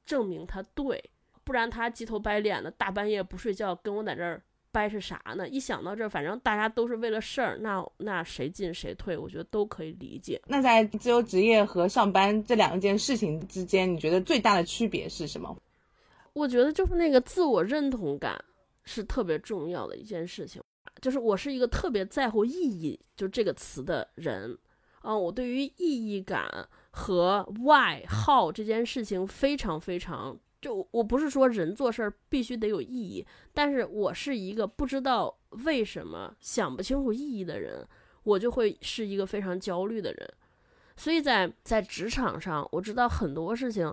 [0.05, 1.03] 证明他对，
[1.43, 4.41] 不然他鸡头白脸的，大半夜不睡觉跟我在这儿。
[4.73, 5.45] 掰是啥呢？
[5.49, 10.41] 一想到这，反正大家都是为了事儿，那那谁进谁退，我觉得都可以理解。
[10.47, 15.53] 那在自由职业和上班这两件事情之间，你觉得最大的区别是什么？
[16.31, 18.41] 我觉得就是那个自我认同感
[18.91, 20.61] 是特别重要的一件事情。
[21.01, 24.57] 就是我是一个特别在乎意义就这个词的人，
[25.03, 26.45] 嗯，我对于意义感
[26.91, 30.37] 和 why 好这件事情非常非常。
[30.59, 37.87] 就我不是说人做事儿必须得有意义，但是我是一个不知道为什么想不清楚意义的人，
[38.21, 40.33] 我就会是一个非常焦虑的人。
[40.95, 43.91] 所以在在职场上，我知道很多事情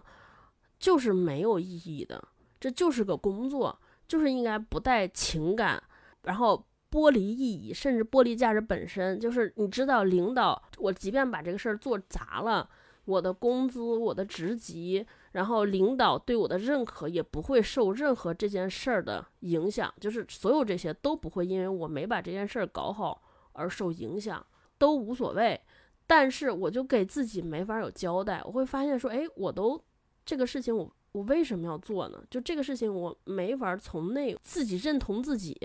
[0.79, 2.23] 就是没有意义的，
[2.61, 5.81] 这就是个工作，就是应该不带情感，
[6.23, 9.21] 然后剥离意义，甚至剥离价值本身。
[9.21, 12.68] 就是你知道，领导我即便把这个事儿做砸了，
[13.05, 15.07] 我的工资，我的职级。
[15.33, 24.44] 然后领导对我的认可也不会受任何这件事儿的影响，就是所有这些都不会因为我没把这件事儿搞好而受影响，
[24.79, 25.61] 都无所谓。
[26.07, 29.81] 但是我就给自己没法有交代，我会发现说，哎，我都
[30.25, 32.23] 这个事情我我为什么要做呢？
[32.31, 35.57] 就这个事情我没法从内自己认同自己，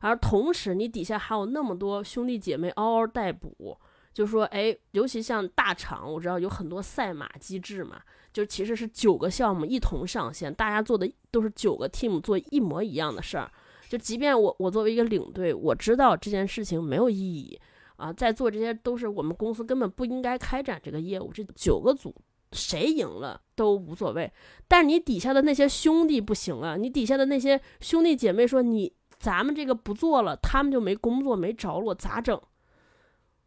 [0.00, 3.78] 而同时你底下还有那么多兄弟姐妹嗷嗷待哺。
[4.12, 8.00] 就说，哎，尤其像大厂，我知道有很多赛马机制嘛，
[8.32, 13.52] 就其实是九个项目一同上线，大家做的都是九个 team 做一模一样的事儿。
[13.90, 17.60] 就即便我我作为一个领队，我知道这件事情没有意义
[17.96, 21.30] 啊，在做这些都是我们公司根本不应该开展这个业务。
[21.30, 22.14] 这九个组
[22.52, 24.32] 谁赢了都无所谓，
[24.68, 32.40] 但是你底下的那些兄弟不行啊，你底下的那些兄弟姐妹说你咱们这个不做了，他们就没工作没着落，咋整？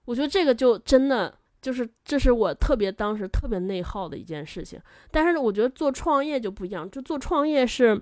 [0.06, 4.80] 我觉得这个就真的就是这是我特别当时特别内耗的一件事情。
[5.12, 8.02] 但是我觉得做创业就不一样，就做创业是。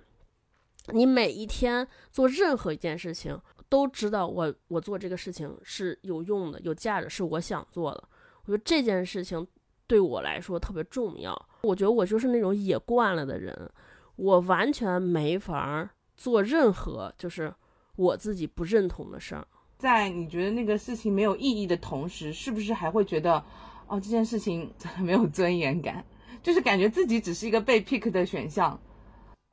[0.93, 8.01] 你每一天做任何一件事情，都知道我我做这个事情是有用的、有价值，是我想做的。
[8.45, 9.45] 我觉得这件事情
[9.88, 11.34] 对我来说特别重要。
[11.63, 13.69] 我觉得我就是那种野惯了的人，
[14.15, 17.54] 我完全没法做任何就是
[17.95, 19.47] 我自己不认同的事儿。
[19.78, 23.43] 在你觉得那个事情没有意义的同时，是不是还会觉得，
[23.88, 26.04] 哦，这件事情 没有尊严感，
[26.41, 28.80] 就是感觉自己只是一个被 pick 的选项。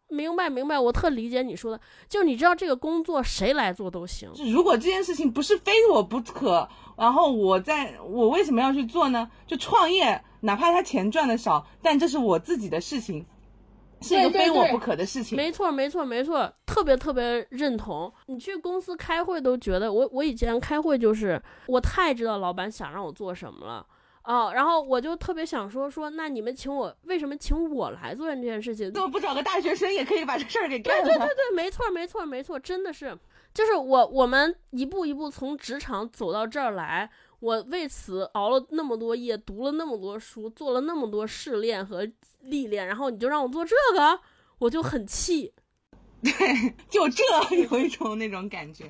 [0.08, 4.30] 明白明白，我特理解你说的，就是你知道这个工作谁来做都行。
[4.52, 9.28] 如果这件事情不是非我不可，然后我在我为什么要去做呢？
[9.46, 13.24] 就创业，哪怕他钱赚的少，但这是我自己的事情，
[14.02, 15.36] 是一个非我不可的事情。
[15.36, 18.12] 没错没错没错，特别特别认同。
[18.26, 23.84] 你去公司开会都觉得，我我以前开会就是我太知道老板想让我做什么了。
[24.24, 28.90] 哦，然后我就特别想说说，那你们请我，为什么请我来做这件事情？
[28.90, 31.04] 怎么不找个大学生也可以把这事儿给干了？
[31.04, 33.14] 对对对对，没错没错没错，真的是，
[33.52, 37.10] 就是我我们一步一步从职场走到这儿来，
[37.40, 42.08] 我为此熬了那么多夜，读了那么多书，做了那么多试炼和
[42.40, 44.18] 历练，然后你就让我做这个，
[44.58, 45.52] 我就很气。
[46.22, 46.32] 对，
[46.88, 47.22] 就这
[47.70, 48.86] 有一种那种感觉。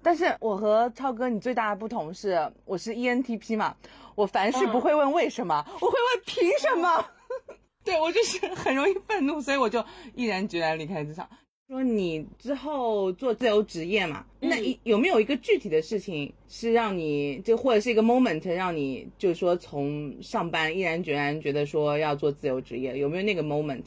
[0.00, 3.74] 但是我和超哥，你最大的不同是，我是 ENTP 嘛。
[4.18, 7.06] 我凡事不会问为什么，我会问凭什么。
[7.84, 9.82] 对我就是很容易愤怒，所以我就
[10.16, 11.28] 毅然决然离开职场。
[11.68, 23.84] 说你之后做自由职业嘛，那有没有一个具体的事情是让你就或者是一个 moment 让你就是说从上班毅然决然觉得说要做自由职业，有没有那个 moment？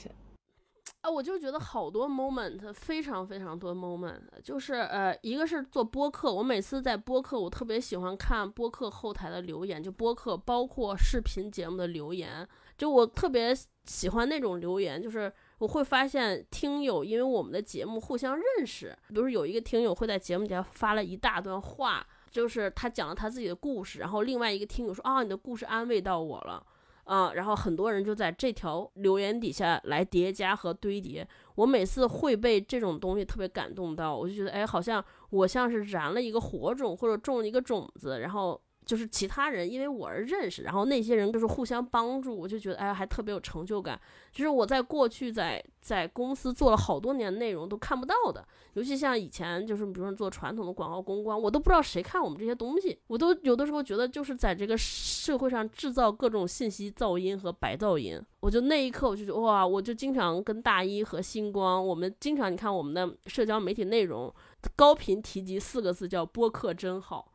[1.01, 13.51] 啊，我就觉得好多 moment，非常非常多 moment，就是呃，一个是做播客，我每次在播客，我特别喜欢看播客后台的留言，就播客包括视频节目的留言，就我特别
[13.85, 26.63] 喜欢那种留言，就是我会发现听友因为我们的节目互相认识，比如有一个听友会在节目底下发了一大段话，就是他讲了他自己的故事，然后另外一个听友说啊，你的故事安慰到我了。
[27.11, 38.61] 啊，然后很多人就在这条留言底下来叠加和堆叠，我每次会被这种东西特别感动到，我就觉得，哎，好像我像是燃了一个火种或者种了一个种子，然后。
[38.85, 43.99] 就是其他人因为我而认识，然后那些人就是互相帮助，我就觉得哎，还特别有成就感。
[44.31, 58.21] 就是我在过去在在公司做了好多年内容都看不到的，尤其像以前就是比如说做传统的广告公关，我都不知道谁看我们这些东西，我都有的时候觉得就是在这个社会上制造各种信息噪音和白噪音。
[58.39, 64.33] 我就那一刻我就觉得哇，我就经常跟大一和星光，我们经常你看我们的社交媒体内容
[64.75, 67.30] 高频提及四个字叫播客真好。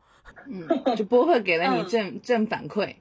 [0.47, 2.95] 嗯， 就播客给了你正正反馈，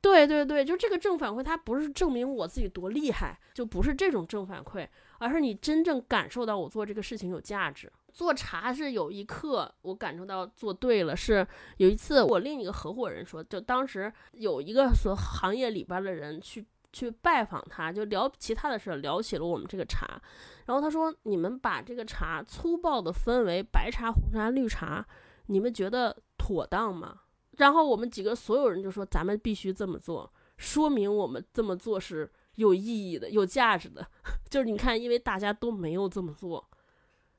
[0.00, 4.86] 对对对，就这个正反馈，它不是证明我自己多厉害，就不是这种正反馈，
[5.18, 7.90] 而是你真正感受到我做这个事情有价值。
[8.12, 11.46] 做茶是有一刻我感受到做对了，是
[11.78, 16.62] 有一次我另一个合伙人说，就当时有一个所行业里边的人去
[16.92, 20.20] 去拜访他，就聊其他的事，聊起了我们这个茶，
[20.66, 25.06] 然后他说，你们把这个茶粗暴的分为白茶、红茶、绿茶，
[25.46, 26.16] 你们觉得？
[26.38, 27.20] 妥当吗？
[27.56, 34.04] 然后我们几个所有人就说咱们必须这么做，说明我们这么做是有意义的、有价值的。
[34.50, 36.68] 就是你看，因为大家都没有这么做，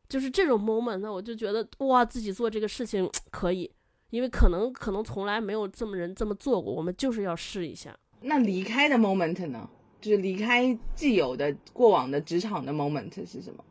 [0.08, 3.70] 就是这种 moment，那我就觉得哇，自己做这个事情可以，
[4.10, 7.94] 因为可能可能从来没有这么人这么做过，我们就是要试一下。
[8.22, 9.70] 那离开的 moment 呢？
[10.00, 13.62] 就是离开既有的过往的职场的 moment 是什么？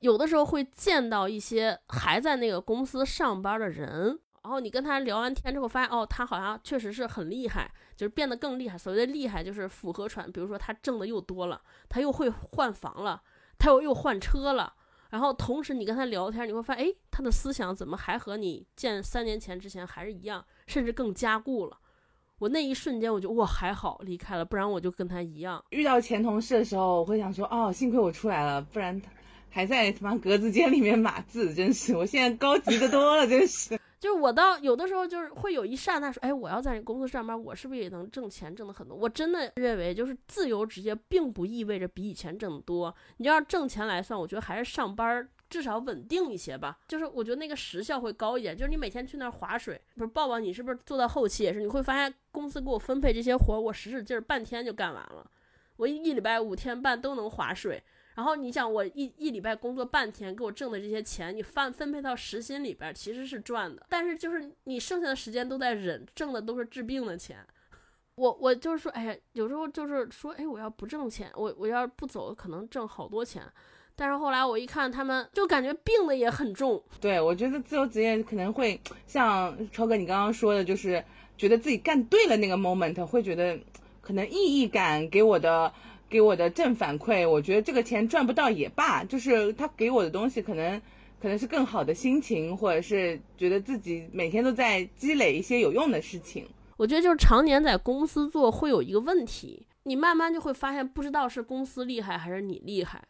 [0.00, 4.18] 有的时候会见到一些还在那个公司上班的人。
[4.42, 8.78] 然后你跟他聊完天之后，发现哦，他好像确实是很厉害，就是变得更厉害。
[8.78, 13.20] 所谓的厉害，就是符合传，比如说他挣的又多了，他又会换房了，
[13.58, 14.72] 他又又换车了。
[15.10, 21.76] 然后同时你跟他聊天，你会发现，哎，他的思想怎么还和你见三年前之前还是一样，甚至更加固了。
[22.38, 25.64] 我那一瞬间我就哇，还好离开了，不然我就跟他一样。
[25.70, 29.10] 遇到前同事的时候，我会想说，哦，幸亏我出来了，不然他
[29.56, 31.96] 还在他妈格子间里面码字，真是。
[31.96, 33.80] 我现在高级的多了，真是。
[33.98, 38.94] 就是我到有的时候就是会有一刹那说，哎，我要在公司上班，我是不是也能挣钱，挣的很多？
[38.94, 42.94] 我真的认为，就是自由职业并不意味着比以前挣得多。
[43.16, 46.76] 你要挣钱来算，我觉得还是上班至少稳定一些吧。
[46.88, 48.54] 就是我觉得那个时效会高一点。
[48.54, 51.60] 就是你每天去那儿划水，不是抱抱，你是不是做到后期也是？
[51.60, 55.26] 你会发现公司给我分配这些活，我使使劲儿，半天就干完了。
[55.78, 57.82] 我一礼拜五天半都能划水。
[58.16, 63.84] 然后你想，我一一礼拜工作半天，给我挣的这些钱，你分分配到时薪里边，其实是赚的。
[63.90, 67.46] 但是就是你剩下的时间都在忍，挣的都是治病的钱。
[68.14, 73.42] 我我就是说，哎呀，有时候就是说，哎，我要不挣钱，我我要不走，可能挣好多钱。
[73.94, 76.82] 但是后来我一看，他们就感觉病的也很重。
[76.98, 81.04] 对，我觉得自由职业可能会像超哥你刚刚说的，就是
[81.36, 83.60] 觉得自己干对了那个 moment，会觉得
[84.00, 85.70] 可能意义感给我的。
[86.08, 90.80] 给我的正反馈，我觉得这个钱赚不到也罢，就是他给我的东西可能
[91.20, 96.46] 可能是更好的心情，或者是觉得自己每天都在积累一些有用的事情。
[96.76, 103.02] 我觉得就是常年在公司做会有一个问题，你慢慢就会发现，不知道是公司厉害还是你厉害。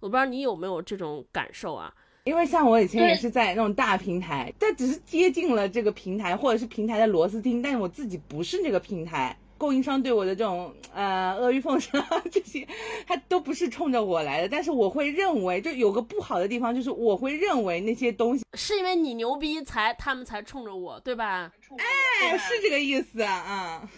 [0.00, 1.94] 我不知道你有没有这种感受啊？
[2.24, 9.38] 因为像我以前也是在那种大平台，但只是接近了这个平台或者是平台的螺丝钉，但是我自己不是那个平台。
[9.58, 12.66] 供应商对我的这种呃阿谀奉承这些，
[13.06, 21.50] 他都不是冲着我来的，但是我会认为，就有个不好的地方，就是我会认为那些东西是因为你牛逼才他们才冲着我，对吧？
[21.78, 23.88] 哎，是这个意思啊。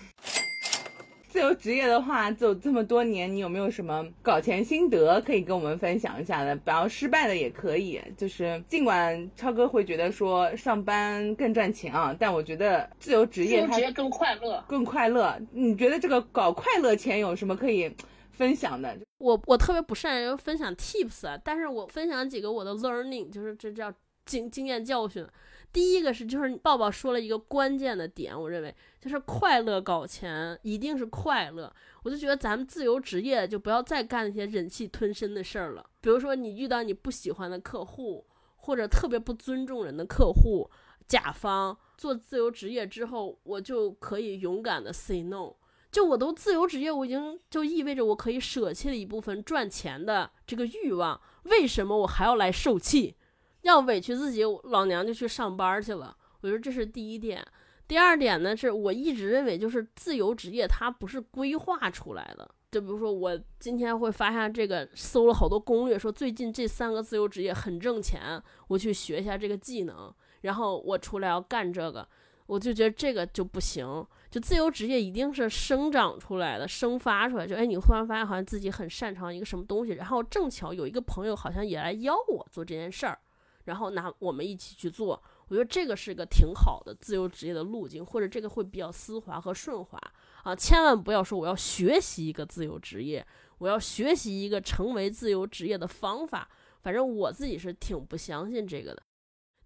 [1.29, 6.57] 自由职业的话，走这么多年，你有没有什么搞钱心得可以跟我们分享一下的？
[6.57, 8.01] 不要失败的也可以。
[8.17, 15.39] 就是尽管超哥会觉得说上班更赚钱啊，但我觉得自由职业它更快乐，更快乐。
[15.53, 17.95] 你觉得这个搞快乐钱有什么可以
[18.33, 18.97] 分享的？
[19.19, 23.93] 我我特别不善于分享 tips 啊，但是我分享几个我的 learning，就是这叫
[24.25, 25.27] 经经验教训。
[25.71, 31.73] 第一个是，就是抱抱说了一个关键的点，我认为就是快乐搞钱一定是快乐。
[32.03, 35.91] 我就觉得咱们自由职业就不要再干那些忍气吞声的事儿了。
[36.01, 38.27] 比如说你遇到你不喜欢的客户，
[38.57, 40.71] 或者特别不尊重人的客户、
[41.07, 45.55] 甲方，做自由职业之后，我就可以勇敢的 say no。
[45.91, 51.19] 就我都自由职业，我已经就意味着我可以舍弃了一部分赚钱的这个欲望。
[51.45, 53.17] 为什么我还要来受气？
[53.63, 56.17] 要委屈自己，老娘就去上班去了。
[56.43, 57.45] 我觉得这是第一点。
[57.89, 62.49] 第二点呢，是我一直认为，就是自由职业它不是规划出来的。
[62.71, 72.07] 就比如说，我今天会发现这个，搜了好多攻略，说最近这三个自由职业很挣钱，我去学一下这个技能，然后我出来要干这个，
[72.45, 74.07] 我就觉得这个就不行。
[74.31, 77.47] 就自由职业一定是生长出来的，生发出来。
[77.47, 83.19] 就哎，你突然发现好像自己很擅长一个什么东西，然后正巧有一个朋友好像也来邀我做这件事儿。
[83.65, 89.99] 然后拿我们一起去做，我觉得这个是一个挺好的自由职业的路径，或者这个会比较丝滑和顺滑
[90.43, 90.55] 啊！
[90.55, 93.27] 千万不要说我要学习一个自由职业，
[93.57, 96.49] 我要学习一个成为自由职业的方法，
[96.83, 99.03] 反正我自己是挺不相信这个的。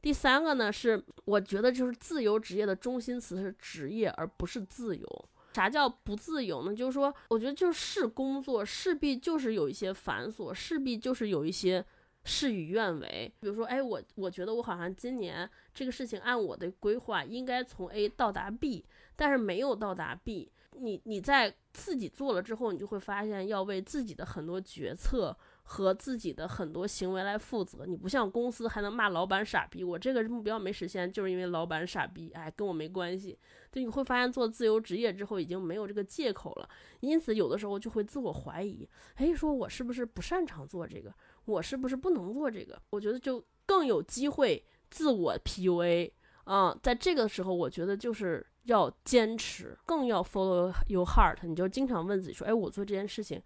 [0.01, 5.29] 第三个呢，是我觉得就是自由职业的中心词是职业，而不是自由。
[5.55, 6.75] 啥叫不自由呢？
[6.75, 11.85] 就是说，我觉得就是工作势必就是有一些繁琐，势必就是有一些。
[12.25, 18.85] 事与愿违，比如说，哎，我我觉得我好像今年这个事情按我的规划应该从 A 到达 B，
[19.17, 20.51] 但是没有到达 B。
[20.75, 27.85] 你你在自己做了之后，你就会发现要为自己的很多决策和自己的很多行为来负责。
[27.85, 33.39] 你不像公司还能骂老板傻逼，我这个目标没实现就是因为老板傻逼，哎，跟我没关系。
[33.71, 36.67] 就，你会发现做自由职业之后已经没有这个借口了，
[37.01, 41.13] 因此有的时候就会自我怀疑，哎，说我是不是不擅长做这个？
[41.45, 42.81] 我是不是不能做这个？
[42.91, 46.11] 我觉得就更有机会自我 PUA
[46.45, 51.39] 啊，在这个时候，我觉得就是要坚持，更要 follow your heart。
[51.43, 53.43] 你就经常问自己说：“哎，我做这件事情，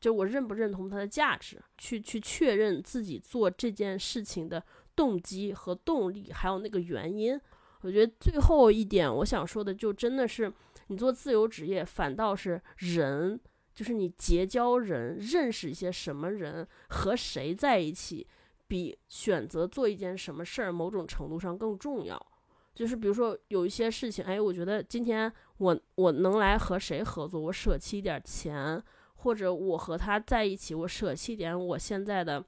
[0.00, 1.62] 就我认不认同它的价值？
[1.76, 4.62] 去去确认自己做这件事情的
[4.94, 7.40] 动机和动力，还有那个原因。”
[7.82, 10.52] 我觉得最后一点我想说的，就真的是
[10.88, 13.38] 你做自由职业，反倒是人。
[13.76, 18.26] 就是你结交人，认识一些什么人，和谁在一起，
[18.66, 22.18] 比选择做一件什么事儿，某种程度上更重要。
[22.74, 28.82] 就是比如说有一些事情，哎，我觉得今天我我能来和谁合作，我舍弃一点钱，
[29.16, 32.42] 或者我和他在一起，我舍弃点我现在的，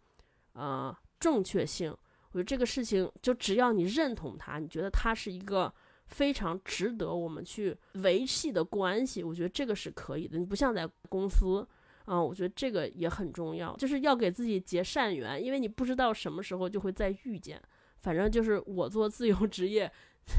[0.54, 1.94] 呃，正确性。
[2.32, 5.70] 我觉得这个事情，就只要你认同他，你觉得他是一个。
[6.08, 10.38] 非常值得我们去维系的关系，我觉得这个是可以的。
[10.38, 11.66] 你不像在公司，
[12.04, 17.60] 啊，我觉得这个也很重要，就是要给自己结善缘，因为你不知道什么时候就会再遇见。
[18.00, 19.90] 反正就是我做自由职业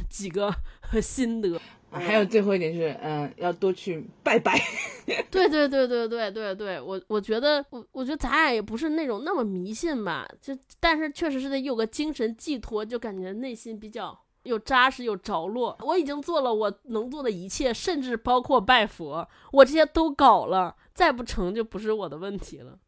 [0.10, 0.54] 几个
[1.02, 1.60] 心得。
[1.92, 4.60] 还有最后一点是，嗯，要多去拜拜。
[5.32, 15.78] 对对对对对对对，我我觉得我我觉得咱俩也不是那种那么迷信吧，就但是确实是得有个精神寄托，就感觉内心比较有扎实有着落。
[15.82, 22.80] 我已经做了我能做的一切，甚至包括拜佛，我这些都搞了，再不成就不是我的问题了。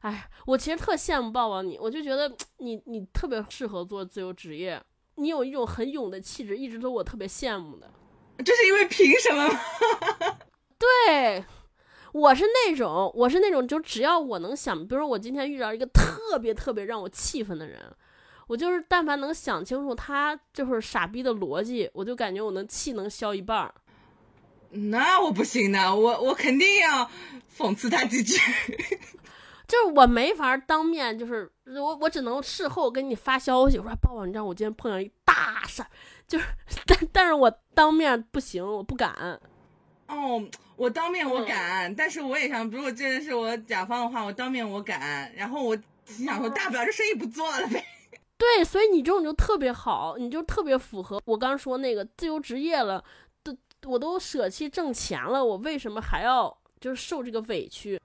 [0.00, 4.80] 哎，我其实特羡慕抱抱你，我就觉得 你你特别适合做自由职业，
[5.16, 7.90] 你有一种很勇的气质，一直都我特别羡慕的。
[8.44, 9.58] 这是因为凭什么吗？
[10.78, 11.44] 对，
[12.12, 17.80] 我是那种，我是那种，就只要我能想，比如说我今天遇到一个特别特别让我气愤的人，
[18.46, 23.74] 我就是但凡能想清楚他就是傻逼的逻辑，我就感觉我能气能消一半儿。
[24.70, 27.10] 那我不行的，我我肯定要
[27.56, 28.38] 讽刺他几句。
[29.66, 35.88] 就是我没法当面，就是我我只能事后给你发消息，我说抱抱，你知道我今天碰上一大事儿。
[36.28, 36.46] 就是，
[36.86, 39.12] 但但是我当面不行，我不敢。
[40.06, 40.40] 哦，
[40.76, 45.32] 我当面我敢，但是我也想，如果真的是我甲方的话，我当面我敢。
[45.34, 47.84] 然后我想说，大不了这生意不做了呗。
[48.38, 53.02] 对，所以你这种就特别好，你就特别符合我刚说那个自由职业了，
[53.42, 58.00] 都我都舍弃挣钱了，我为什么还要就是受这个委屈？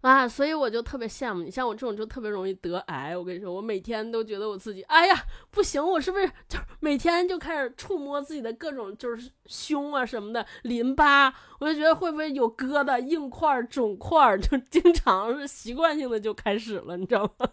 [0.00, 3.14] 啊，所以我就特别羡慕你，像我这种就特别容易得癌。
[3.14, 5.14] 我跟你说，我每天都觉得我自己，哎呀，
[5.50, 11.28] 不行，我是不是就每天就开始触摸自己的各种就是胸啊什么的淋巴？
[11.58, 17.46] 我就觉得会不会有疙瘩、硬块、肿块，就经常是习惯性的就开始了，你知道吗？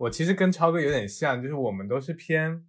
[0.00, 2.64] 我其实跟超哥有点像，就是我们都是偏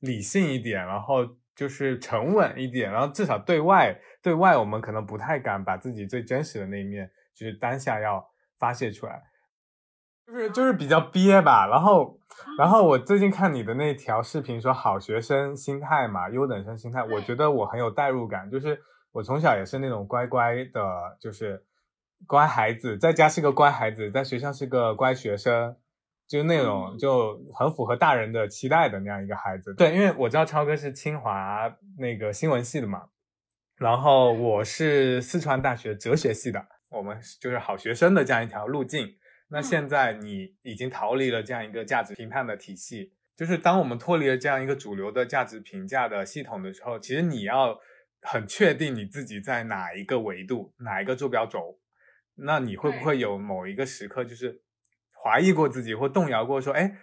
[0.00, 8.30] 理性一点，然后就是沉稳一点，然后至少对外对外我们可能不太敢把自己最真实的那一面，就是当下要。
[8.56, 9.20] 发泄出来，
[10.26, 11.66] 就是就是比较憋吧。
[11.66, 12.18] 然后，
[12.56, 18.48] 然后我最近看你的那条视频，说好学生心态嘛，优等生心态，我觉得我很有代入感。
[18.48, 18.80] 就是
[19.10, 21.66] 我从小也是那种乖乖的，就是
[22.26, 25.76] 乖孩子，在家是个乖孩子，在学校是个乖学生，
[26.26, 29.74] 就是那种就很符合大人的期待的那样一个孩子。
[29.74, 33.04] 对，因为我知道超哥是清华那个新闻系的嘛，
[33.76, 36.66] 然后我是四川大学哲学系的。
[36.88, 39.16] 我们就是好学生的这样一条路径。
[39.48, 47.78] 那现在你已经逃离了这样一个价值评判的体系，就是当我们脱离了这样一个主流的价值评价的系统的时候，其实你要
[48.22, 51.78] 很确定你自己在哪一个维度、哪一个坐标轴。
[52.36, 54.62] 那你会不会有某一个时刻，就是
[55.24, 56.98] 怀疑过自己，或动摇过，说：“哎，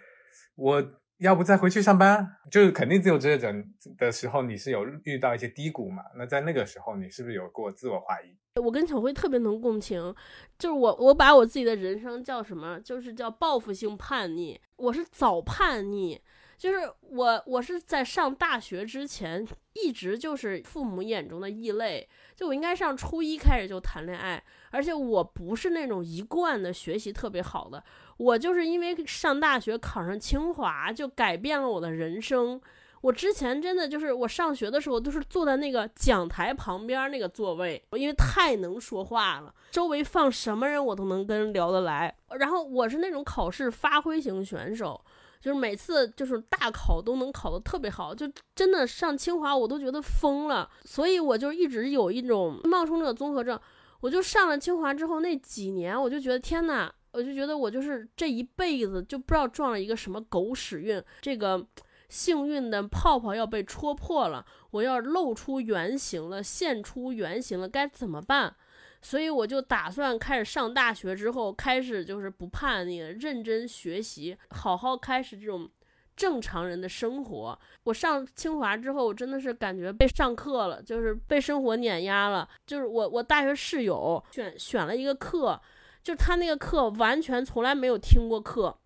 [0.54, 0.82] 我。”
[1.18, 3.54] 要不再回去上班，就是肯定自由职业者
[3.96, 6.02] 的时候，你是有遇到一些低谷嘛？
[6.16, 8.34] 那在那个时候，你是不是有过自我怀疑？
[8.60, 10.12] 我跟小辉特别能共情，
[10.58, 12.80] 就是我我把我自己的人生叫什么？
[12.80, 14.60] 就是叫报复性叛逆。
[14.74, 16.20] 我是早叛逆，
[16.58, 24.42] 就是我我是在上大学之前一直就是父母眼中的异类，就我应该上初一开始就谈恋爱，
[24.72, 27.84] 而且我不是那种一贯的学习特别好的。
[28.16, 32.60] 我就是因为上大学考上清华，就改变了我的人生。
[33.00, 42.14] 我之前真的就是我上学的时候都是坐在那个讲台旁边那个座位，因为太能说话了，周围放什么人我都能跟人聊得来。
[42.38, 45.04] 然后我是那种考试发挥型选手，
[45.40, 50.70] 就是每次就是大考都能考得特别好，就真的上清华我都觉得疯了。
[50.84, 53.58] 所以我就一直有一种冒充者综合症。
[54.00, 61.66] 我就上了清华之后那几年，我就觉得天呐，我就觉得我就是这一辈子就不知道撞了一个什么狗屎运，这个
[62.08, 68.54] 幸运的泡泡要被戳破了，我要露出原形了，现出原形了，该怎么办？
[69.02, 75.68] 所以我就打算开始上大学之后，开始就是不叛逆，认真学习，好好开始这种
[76.14, 77.58] 正常人的生活。
[77.84, 82.48] 我上清华之后，我真的是感觉被上课了，就是被生活碾压了。
[82.64, 85.60] 就是我我大学室友选选了一个课。
[86.02, 88.76] 就他那个课完全从来没有听过课，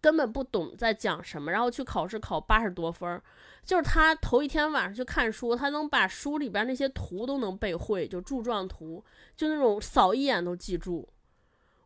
[0.00, 3.22] 根本不懂在讲什么，然后去考试考八十多分儿。
[3.62, 9.04] 就是他头一天晚上去看书，他能把书里边那些图都能背会，就柱状图，
[9.36, 11.08] 就那种扫一眼都记住。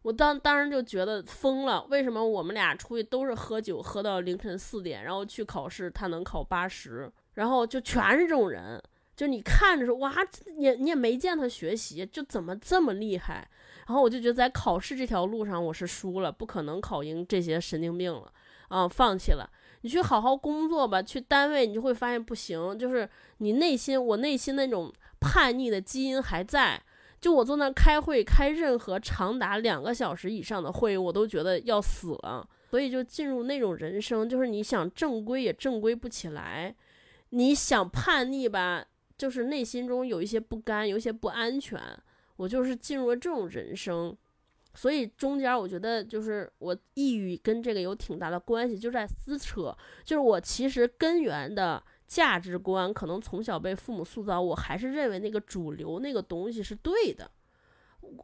[0.00, 8.82] 我当当时就觉得疯了，为什么我们俩出去都是喝酒喝到凌晨四点，然后去考试他能考八十，然后就全是这种人，
[9.14, 10.14] 就你看着说哇，
[10.56, 13.46] 你你也没见他学习，就怎么这么厉害？
[13.86, 18.32] 然后我就觉得在考试这条路上我是输了，不可能考赢这些神经病了，
[18.68, 19.48] 啊，放弃了。
[19.82, 23.08] 你去好好工作吧，去单位你就会发现不行，就是
[23.38, 26.82] 你内心我内心那种叛逆的基因还在。
[27.20, 32.46] 就我坐那开会，开任何长达两个小时以上的会，我都觉得要死了。
[32.70, 36.74] 所以就进入那种人生，就是你想正规也正规不起来，
[37.30, 38.84] 你想叛逆吧，
[39.16, 41.80] 就是内心中有一些不甘，有一些不安全。
[42.36, 44.16] 我就是进入了这种人生，
[44.74, 57.30] 所以中间我觉得就是我抑郁跟这个有挺大的关系，就在撕扯，就是我其实根源的价值观可能从小被父母塑造，我还是认为那个主流那个东西是对的。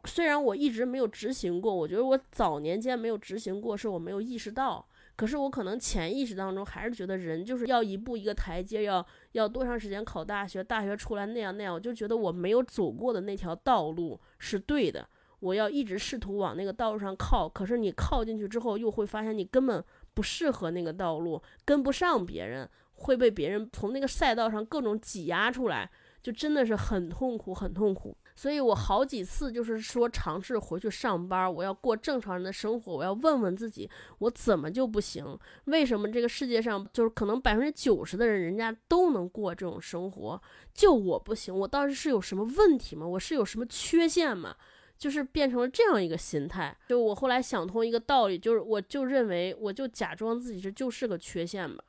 [0.05, 4.87] 虽然我一直没有执行过，我觉得我早年间没有执行过，是我没有意识到。
[5.15, 15.07] 可是我可能潜意识当中还是觉得人就是要一步一个台阶，要要多长时间考大学，大学出来那样那样，我就觉得我没有走过的那条道路是对的。
[15.39, 17.49] 我要一直试图往那个道路上靠。
[17.49, 28.15] 可是你靠进去之后，又会发现你根本不适合那个道路，跟不上别人，会被别人从那个赛道上各种挤压出来，就真的是很痛苦，很痛苦。
[28.35, 35.37] 所以我好几次就是说尝试回去上班，我要过正常人的生活，我要问问自己，我怎么就不行？
[35.65, 40.41] 为什么这个世界上就是可能百分之九十的人，人家都能过这种生活，
[40.73, 41.55] 就我不行？
[41.55, 43.07] 我到底是有什么问题吗？
[43.07, 44.55] 我是有什么缺陷吗？
[44.97, 46.75] 就是变成了这样一个心态。
[46.89, 51.83] 就我后来想通一个道理，就是我就认为，我就假装自己这就是个缺陷吧。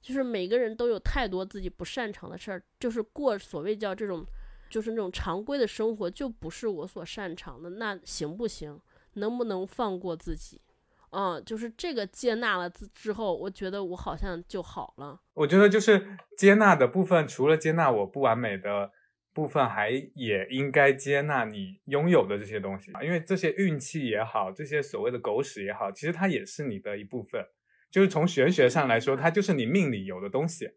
[0.00, 4.24] 就是每个人都有太多自己不擅长的事儿，就是过所谓叫这种。
[4.68, 8.80] 就是那种常规的生活就不是我所擅长的，那行不行？
[9.14, 10.60] 能不能放过自己？
[11.10, 15.20] 嗯，就是这个接纳了之之后，我觉得我好像就好了。
[15.32, 18.92] 我觉得就是接纳的部分，除了接纳我不完美的
[19.32, 27.42] 部分，还也应该接纳你拥有的这些东西，因为这些运气也好，这些所谓的狗屎也好，其实它也是你的一部分。
[27.90, 30.70] 就是从玄学上来说，它就是你命里有的东西。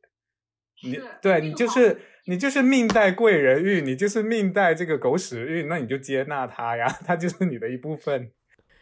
[0.83, 8.31] 你对你就是你就是命带贵人运，你就是命带这个狗屎运，那你就接纳他呀，他就是你的一部分。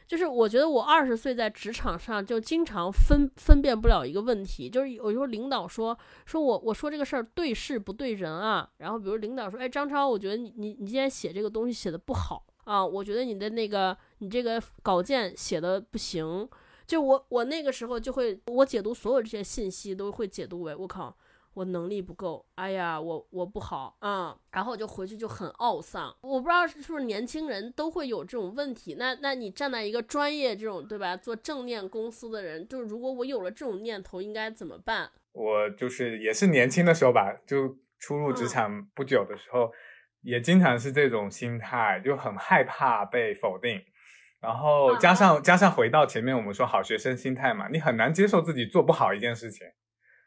[0.08, 5.95] 就是我觉得我二十岁在职场上就经常分分辨不了一个问题，就是有时候领导说
[6.26, 16.50] 说我我说这个事儿对事不对人啊，然后比如领导说，哎，张超，我觉得你你你今天写这个东西写的不好啊，我觉得你的那个你这个稿件写的不行，
[16.88, 21.16] 就我我那个时候就会我解读所有这些信息都会解读为我靠。
[21.60, 26.16] 我能力不够，哎呀，我我不好啊，然后我就回去就很懊丧。
[26.22, 28.95] 我不知道是不是年轻人都会有这种问题。
[28.97, 35.12] 那那你站在一个专业这种对吧，做正念公司的人，就是如果我有了这种念头，应该怎么办？
[35.34, 39.70] 我就是也是年轻的时候吧，就初入职场不久的时候，
[40.22, 43.82] 也经常是这种心态，就很害怕被否定，
[44.39, 49.68] 然后加上加上回到前面我们说好学生心态嘛，你很难接受自己做不好一件事情。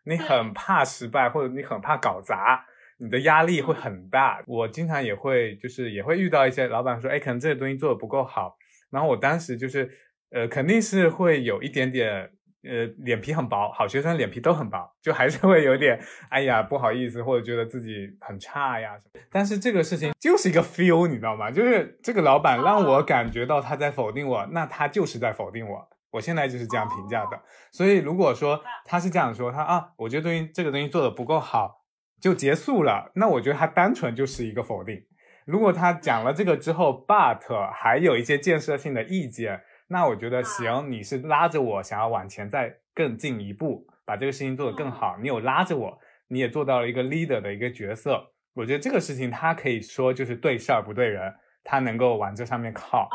[0.05, 2.65] 你很怕失败，或者你很怕搞砸，
[2.99, 4.43] 你的压力会很大。
[4.47, 8.57] 我经常也会，就是也会遇到一些老板说，哎，可能这个东西做的不够好。
[8.91, 9.91] 然后我当时就是，
[10.31, 12.31] 呃，肯定是会有一点点，
[12.65, 15.99] 呃，脸皮很薄，好学生脸皮都很薄，就还是会有点，
[16.29, 19.21] 哎呀，不好意思，或者觉得自己很差呀什么。
[19.31, 21.51] 但是这个事情就是一个 feel，你知道吗？
[21.51, 25.89] 就是这个老板让我感觉到他在否定我，那他就是在否定我。
[26.13, 27.41] 我现在就是这样评价的，
[27.73, 31.83] 所以如果说他是这样说，他啊，我觉得东西这个东西做的不够好，
[32.21, 35.05] 就结束了，那我觉得他单纯就是一个否定。
[35.45, 36.57] 如果他讲了这个。
[36.57, 45.99] 之后，but 还有一些建设性的意见，那我觉得行，你是拉着我想要往前再更进一步，把这个事情做得更好，你有拉着我，
[46.29, 51.35] 你也做到了一个 leader 的一个角色，我觉得这个事情他可以说就是对事儿不对人，
[51.65, 53.09] 他能够往这上面靠。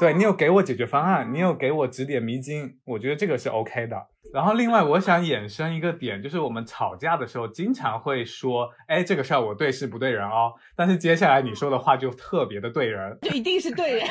[0.00, 4.06] 对你有给我解决方案，你有给我指点迷津，我觉得这个是 OK 的。
[4.32, 10.54] 然后另外我想衍生一个点，就是我们吵架的时候经常会说，哎，这个事儿我对事不对人哦。
[10.74, 14.06] 但是接下来你说的话就特别的对人，就一定是对人。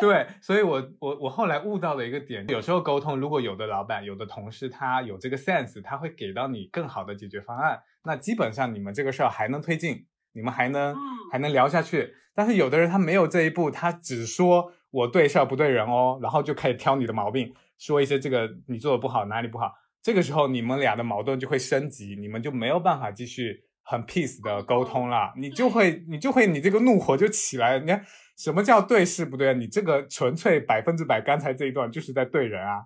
[0.00, 10.96] 对，所以我我我后来悟到了一个点，有时候沟通，如果有的老板、有的同事他有这个 sense，他会给到你更好的解决方案，那基本上你们这个事儿还能推进，你们还能
[11.30, 12.14] 还能聊下去。
[12.34, 14.72] 但是有的人他没有这一步，他只说。
[14.92, 28.04] 我对事儿不对人哦，然后就开始挑你的毛病，说一些这个你做的不好哪里不好，这个时候你们俩的矛盾就会升级，你们就没有办法继续很 peace 的沟通了，你就会你就会你这个怒火就起来，你看
[28.36, 29.54] 什么叫对事不对？
[29.54, 32.84] 你这个纯粹百分之百，刚才这一段就是在对人啊，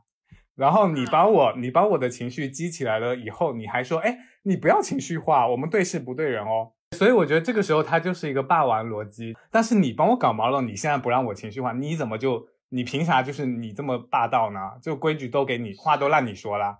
[0.55, 6.76] 然后你把我你把我的情绪激起来了以后，你还说哎你不要情绪化，我们对事不对人哦。
[6.97, 14.59] 所以我觉得这个时候他就是一个霸王逻辑，但是你帮我搞毛了，你现在不让我情绪化，你怎么就你凭啥就是你这么霸道呢？
[14.83, 16.79] 就规矩都给你，话都让你说了，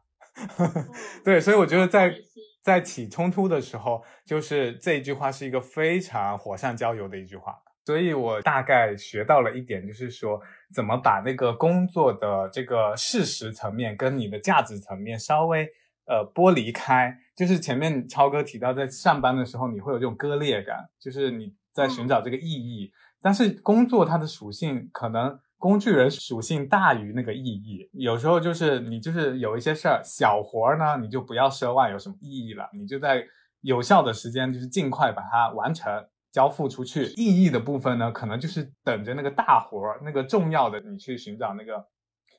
[1.23, 2.15] 对，所以我觉得在
[2.63, 7.55] 在起冲突的时候，就是这一句话是一个非常火上浇油的一句话。
[7.85, 10.41] 所以我大概学到了一点，就是说
[10.75, 15.69] 怎么把那个工作的这个事实层面跟你的价值层面稍微
[16.07, 17.17] 呃剥离开。
[17.37, 22.91] 就是前面超哥提到，在上班的时候你会有这种割裂感，就是你在寻找这个意义。
[23.21, 33.25] 但是工作它的属性可能工具人属性大于那个意义，有时候就是你就是有一些事儿小活儿呢，你就不要奢望有什么意义了，你就在
[33.61, 36.07] 有效的时间就是尽快把它完成。
[36.33, 41.83] 交付出去意义的部分呢，可能就是等着那个大活儿、那个重要的，你去寻找那个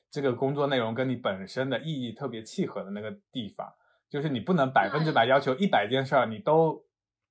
[0.08, 3.66] 这个工作内容跟你本身的意义特别契合的那个地方。
[4.10, 6.84] 就是你不能百分之百要求一百件事儿你都。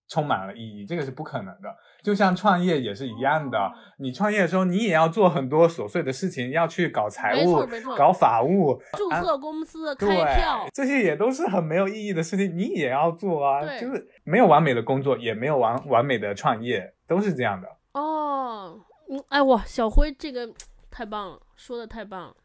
[0.09, 1.67] 充满了意义，这个是不可能的。
[2.01, 3.69] 就像创业也是一样的，
[3.99, 7.67] 你创业的时候，你也要做很多琐碎的事情，要去搞财务、
[7.97, 10.07] 搞法务、注册公司、开
[10.37, 13.59] 票，这些也都是很没有意义的事情，你也要做啊。
[13.77, 17.67] 就是没有完美的工作，也没有完完美的创业，都是这样的。
[17.91, 20.49] 哦，嗯，哎哇，小辉这个
[20.89, 22.35] 太棒了，说的太棒了。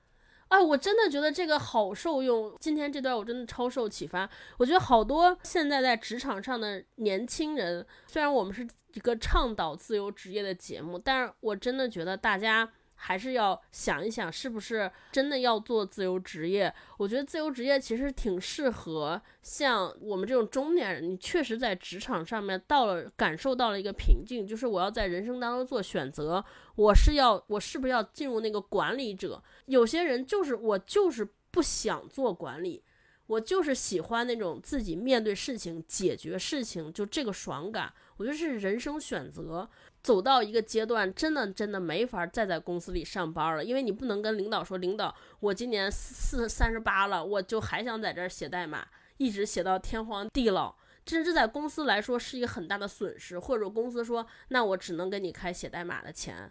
[0.52, 2.54] 哎，我真的觉得这个好受用。
[2.60, 4.28] 今天这段我真的超受启发。
[4.58, 12.70] 我觉得好多现在在职场上的年轻人，虽然我们是一个倡导自由职业的节目，但是我真的觉得大家。
[13.04, 16.72] 还是要想一想，是不是真的要做自由职业？
[16.96, 26.44] 我觉得自由职业其实挺适合像我们这种中年人，你确实在职场上面到了，感受到了一个瓶颈，就是我要在人生当中做选择，
[26.76, 29.42] 我是要，我是不是要进入那个管理者？
[29.66, 32.82] 有些人就是我就是不想做管理，
[33.26, 39.68] 我就是喜欢那种自己面对事情、解决事情，就这个爽感，我觉得是人生选择。
[40.02, 48.84] 走到一个阶段，真的真的没法再在公司里上班了，因为你不能跟领导说，领导，我今年四三十八了，我就还想在这儿写代码，
[49.18, 50.74] 一直写到天荒地老，
[51.06, 56.50] 甚至在公司来说是一个很大的损失，或者公司说，那我只能给你开写代码的钱。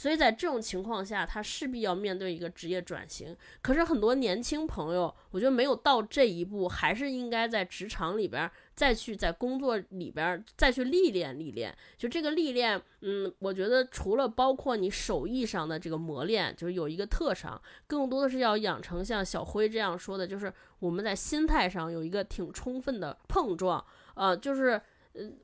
[0.00, 3.36] 所以在这种情况下，他势必要面对一个职业转型。
[3.60, 11.76] 可是很多年轻朋友，我觉得没有到这一步，还是应该在职场里边再去在工作里边再去历练历练。
[11.98, 23.84] 就这个历练，嗯，我觉得除了包括你手艺上的这个磨练，就是有一个特长，更多的是要养成像小辉这样说的，就是我们在心态上有一个挺充分的碰撞，
[24.14, 24.80] 呃，就是。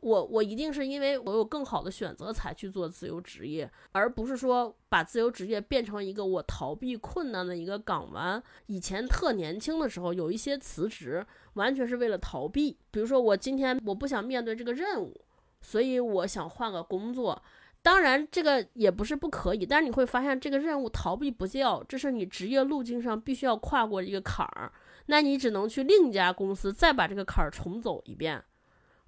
[0.01, 8.43] 我我一定是因为我有更好的选择才去做自由职业，而不是说把自由职业变成一个我逃避困难的一个港湾。
[8.67, 11.25] 以前特年轻的时候，有一些辞职
[11.55, 15.21] 完全是为了逃避，比如说我今天我不想面对这个任务，
[15.61, 17.43] 所以我想换个工作。
[17.83, 24.73] 当然这个也不是不可以，但是你会发现这个任务逃避不掉，这是你职业路径上必须要跨过一个坎儿，
[25.07, 28.43] 那你只能去另一家公司再把这个坎儿重走一遍。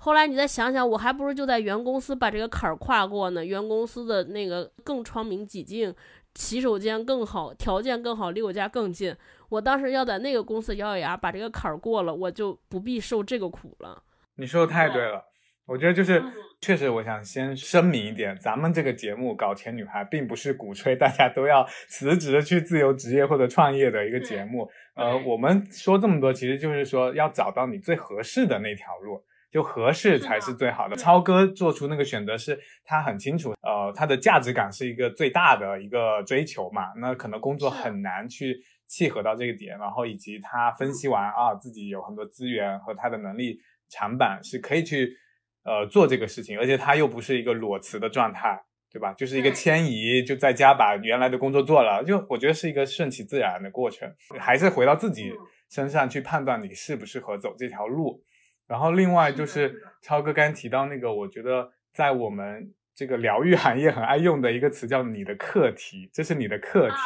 [0.00, 3.44] 后来你再想想，我还不如就在原公司把这个坎儿跨过呢。
[3.44, 5.92] 原公司的那个更窗明几净，
[6.36, 9.14] 洗手间更好，条件更好，离我家更近。
[9.48, 14.02] 我当时要在那个公司咬咬牙把这个坎儿过了，我就不必受这个苦了。
[14.36, 15.24] 你说的太对了，
[15.66, 16.22] 我觉得就是
[16.60, 24.70] 确实，我想先声明一点，咱们这个节目《搞钱女孩》并不是鼓吹大家都要辞职去自由职业或者创业的一个节目。
[24.94, 29.20] 呃，我们说这么多，其实就是说要找到你最合适的那条路。
[29.50, 30.96] 就合适才是最好的。
[30.96, 36.92] 超哥做出那个选择是他很清楚，呃，他的价值感是一个最大的一个追求嘛。
[37.00, 45.16] 那可能工作很难去契合到这个点，然后以及他分析完啊，自己有很多资源和他的能力长板是可以去
[45.64, 49.12] 呃做这个事情，而且他又不是一个裸辞的状态，对吧？
[49.14, 55.32] 就是一个迁移，就在家把原来的工作做了，就我觉得是一个顺其自然的过程，还是回到自己
[55.70, 58.22] 身上去判断你适不适合走这条路。
[58.68, 66.96] 然后另外就是超哥刚提到那个，我觉得在我们这个疗愈行业很爱用的一个词叫“你的课题”，这是你的课题，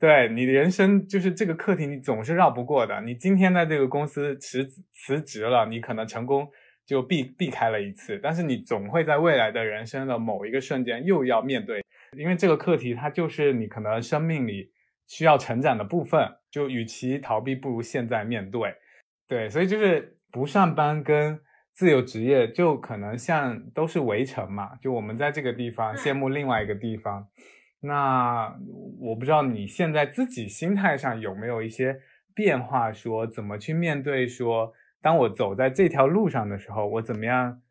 [0.00, 3.00] 对你的人生就是这个课题，你总是绕不过的。
[3.02, 6.50] 你今天在这个公司辞辞职了，你可能成功
[6.84, 11.84] 就避避开了一次，但是你总会在未来的人生的某一个瞬间又要面对，
[12.16, 14.72] 因为这个课题它就是你可能生命里
[15.06, 16.28] 需要成长的部分。
[16.50, 18.74] 就与其逃避，不如现在面对。
[19.28, 20.16] 对，所以就是。
[20.32, 21.40] 不上班跟
[21.72, 27.28] 自由职业就可能像都是围城嘛，就我们在这个地方羡慕另外一个地方。
[27.80, 28.54] 那
[29.00, 32.00] 我不知道你现在自己心态上有没有一些
[32.34, 34.28] 变化，说怎么去面对？
[34.28, 37.62] 说当我走在这条路上的时候，我怎么样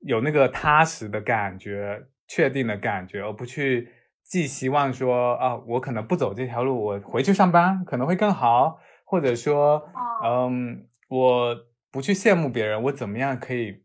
[0.00, 3.88] 有那个踏实的感觉、确定的感觉，而不去
[4.24, 9.82] 寄希望说啊，我可能不走这条路，我回去上班可能会更好，或者说，
[10.24, 11.71] 嗯，我。
[11.92, 13.82] 不去羡慕别人，我怎么样可以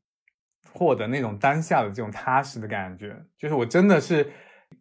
[0.72, 4.32] 获得那种当下的这种踏实的感觉，就是我真的是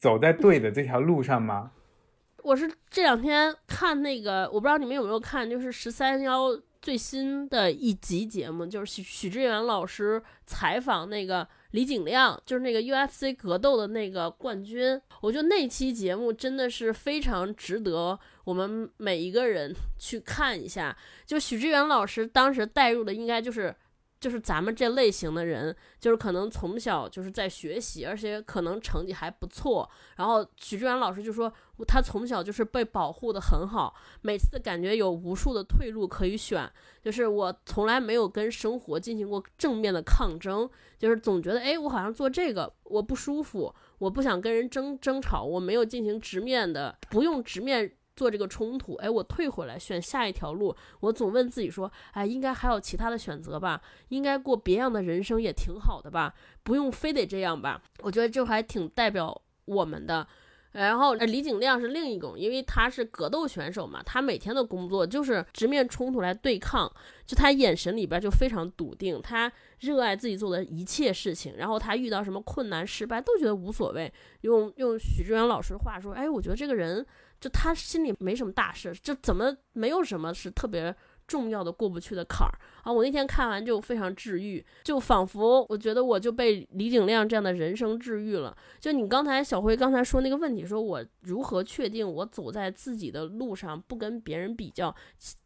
[0.00, 1.72] 走在对的这条路上吗？
[2.44, 15.00] 我是这两天看那个，我不知道你们有没有看，就是十三幺最新的一集节目，就是许许志远老师采访那个李景亮，就是那个 UFC 格斗的那个冠军。
[15.20, 18.16] 我觉得那期节目真的是非常值得
[18.46, 20.96] 我们每一个人 去看一下。
[21.26, 23.76] 就许志远老师当时带入的，应该就是。
[24.18, 29.88] 就是咱们这类型的人，就是可能从小就是在学习，而且可能成绩还不错。
[30.16, 31.52] 然后许志远老师就说，
[31.86, 36.68] 他从小就是被保护的很好，每次感觉有无数的退路可以选。
[37.02, 40.68] 就是我从来没有跟生活进行过正面的抗争，
[40.98, 47.92] 就是总觉得，哎，我好像做这个我不舒服，我不想跟人争争吵，我没有进行直面的，不用直面。
[48.16, 50.74] 做这个冲突，哎，我退回来选下一条路。
[51.00, 53.80] 我总问自己说，哎，应该还有其他的选择吧？
[54.08, 56.34] 应该过别样的人生也挺好的吧？
[56.62, 57.82] 不用非得这样吧？
[58.00, 60.26] 我觉得这还挺代表我们的。
[60.72, 66.90] 然后李景亮是另一种，因为他是格斗选手嘛，他每天的工作就是直面冲突来对抗，
[67.26, 69.50] 就他眼神里边就非常笃定，他
[69.80, 74.12] 热爱自己做的一切事情，然后他遇到什么困难失败都觉得无所谓。
[74.42, 77.06] 用用许志远老师的话说，哎，我觉得这个人。
[77.40, 80.94] 就他心里没什么大事，就怎么没有什么是特别
[81.26, 82.92] 重要的过不去的坎儿啊！
[82.92, 88.56] 我那天看完就非常治愈，就仿佛我觉得我就被李景亮这样的人生治愈了。
[88.80, 94.94] 就你刚才小辉刚才说那个问题，说我如何确定我走在自己的路上不跟别人比较？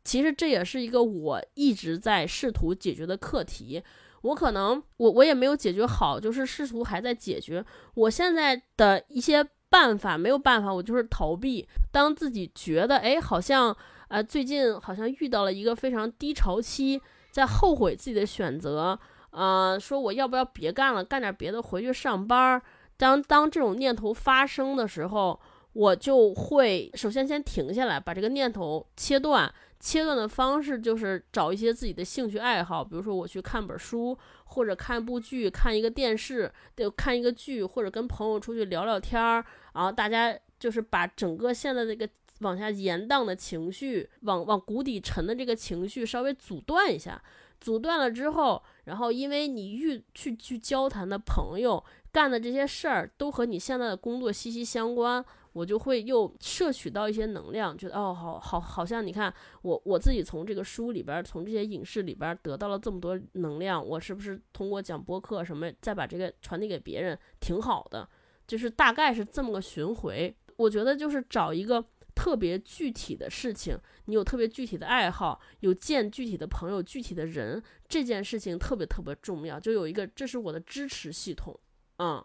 [0.04, 3.82] 其实这也是一个我一直在试图解决的课题。
[4.22, 7.64] 我可能我我也没有解决好，就是试图还在解决。
[7.94, 9.48] 我现在的一些。
[9.70, 11.66] 办法没有办法，我就是逃避。
[11.90, 13.74] 当自己觉得哎，好像
[14.08, 17.00] 呃最近好像遇到了一个非常低潮期，
[17.30, 18.98] 在后悔自己的选择，
[19.30, 22.60] 啊，说我要不要别干了，干点别的，回去上班。
[22.96, 25.40] 当当这种念头发生的时候，
[25.72, 29.52] 我就会首先先停下来，把这个念头切断。
[29.78, 34.14] 切断的方式就是找一些自己的兴趣爱好，比如说我去看本书，
[34.44, 39.42] 或者看部剧，看一个电视，就看一个剧，或者跟朋友出去聊聊天儿，
[39.72, 42.06] 然后大家就是把整个现在这个
[42.40, 47.18] 往下延宕的情绪，往往谷底沉的这个情绪稍微阻断一下，
[47.58, 55.24] 阻断了之后，然后因为你遇去去交谈的朋友干的这些事儿都和你现在的工作息息相关。
[55.52, 59.32] 我就会又摄取到一些能量，觉得哦，好好，好像你看
[59.62, 68.08] 我我自己从这个书里边，从这些影视里边得到了这么多能量，我是不是通过讲播客什么，再把这个传递给别人，挺好的，
[68.46, 70.34] 就是大概是这么个循回。
[70.56, 71.84] 我觉得就是找一个
[72.14, 81.58] 特别具体的事情，你有特别具体的爱好，有见具体的朋友、具体的人，这件事情特别特别重要，就有一个这是我的支持系统，
[81.98, 82.24] 嗯。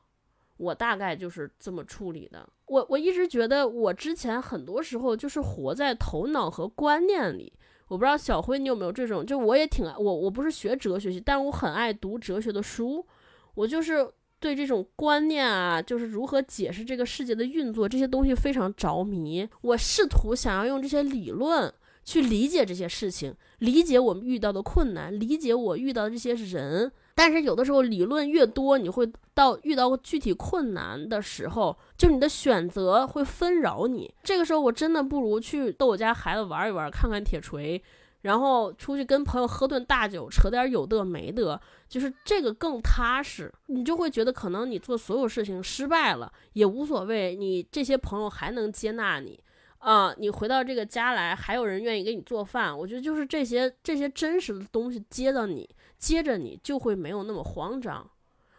[0.57, 2.47] 我大概就是这么处理的。
[2.67, 7.53] 我我一直觉得，我之前很多时候就是活在头脑和观念里。
[7.87, 13.05] 我不知道小辉你有没有这种，就我也挺爱我我不是学哲学系，但我很爱读哲学的书。
[13.53, 19.47] 我就是对这种观念啊，就是如何解释这个世界的运作这些东西非常着迷。
[19.61, 21.71] 我试图想要用这些理论
[22.03, 26.91] 去理解这些事情，理解我们遇到的困难，理解我遇到的这些人。
[27.15, 34.13] 但是有的时候理论越多，你会到遇到具体困难的时候，就你的选择会纷扰你。
[34.21, 37.81] 这个时候我真的不如去逗我家孩子玩一玩，看看铁锤，
[38.23, 43.49] 然后出去跟朋友喝顿大酒，扯点有的没的，就是这个更踏实。
[43.67, 49.39] 你就会觉得可能你做所有事情失败了也无所谓，你这些朋友还能接纳你。
[49.77, 58.09] 啊，你回到这个家来，还有人愿意给你做饭，我觉得就是这些这些真实的东西接到你，接着你就会没有那么慌张。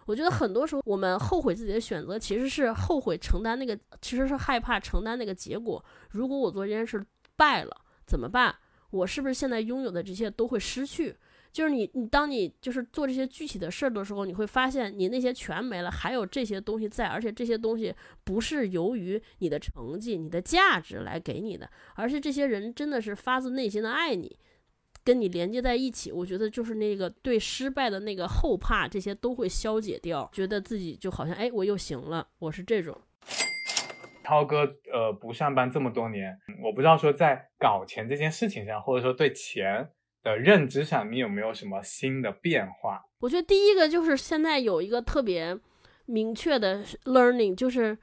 [0.06, 5.84] 我觉得很多时候我们后悔自己的选择，其实是后悔承担那个，其实是害怕承担那个结果。
[6.10, 7.76] 如果我做这件事败了
[8.06, 8.54] 怎么办？
[8.90, 11.16] 我是不是现在拥有的这些都会失去？
[11.52, 17.92] 就是你，你当你就是做这些具体的事儿的时候，你会发现你那些全没了，还有这些东西在，而且这些东西
[18.24, 24.38] 不是由于你的成绩、你的价值来给你的，而是这些人真的是发自内心的爱你，
[25.06, 26.10] 跟你连接在一起。
[26.10, 32.26] 我觉得就是那个对失败的那个后怕，这些都会消解掉，觉得自己就好像哎，我又行了。
[32.40, 33.00] 我是这种。
[34.24, 39.88] 涛哥，呃，不上班这么多年，我不知道说在搞钱这件事情上，或者说对钱。
[40.22, 43.00] 的认知上，你有没有什么新的变化？
[43.20, 45.56] 我觉得第一个就是现在有一个特别
[46.06, 47.96] 明确的 learning，就是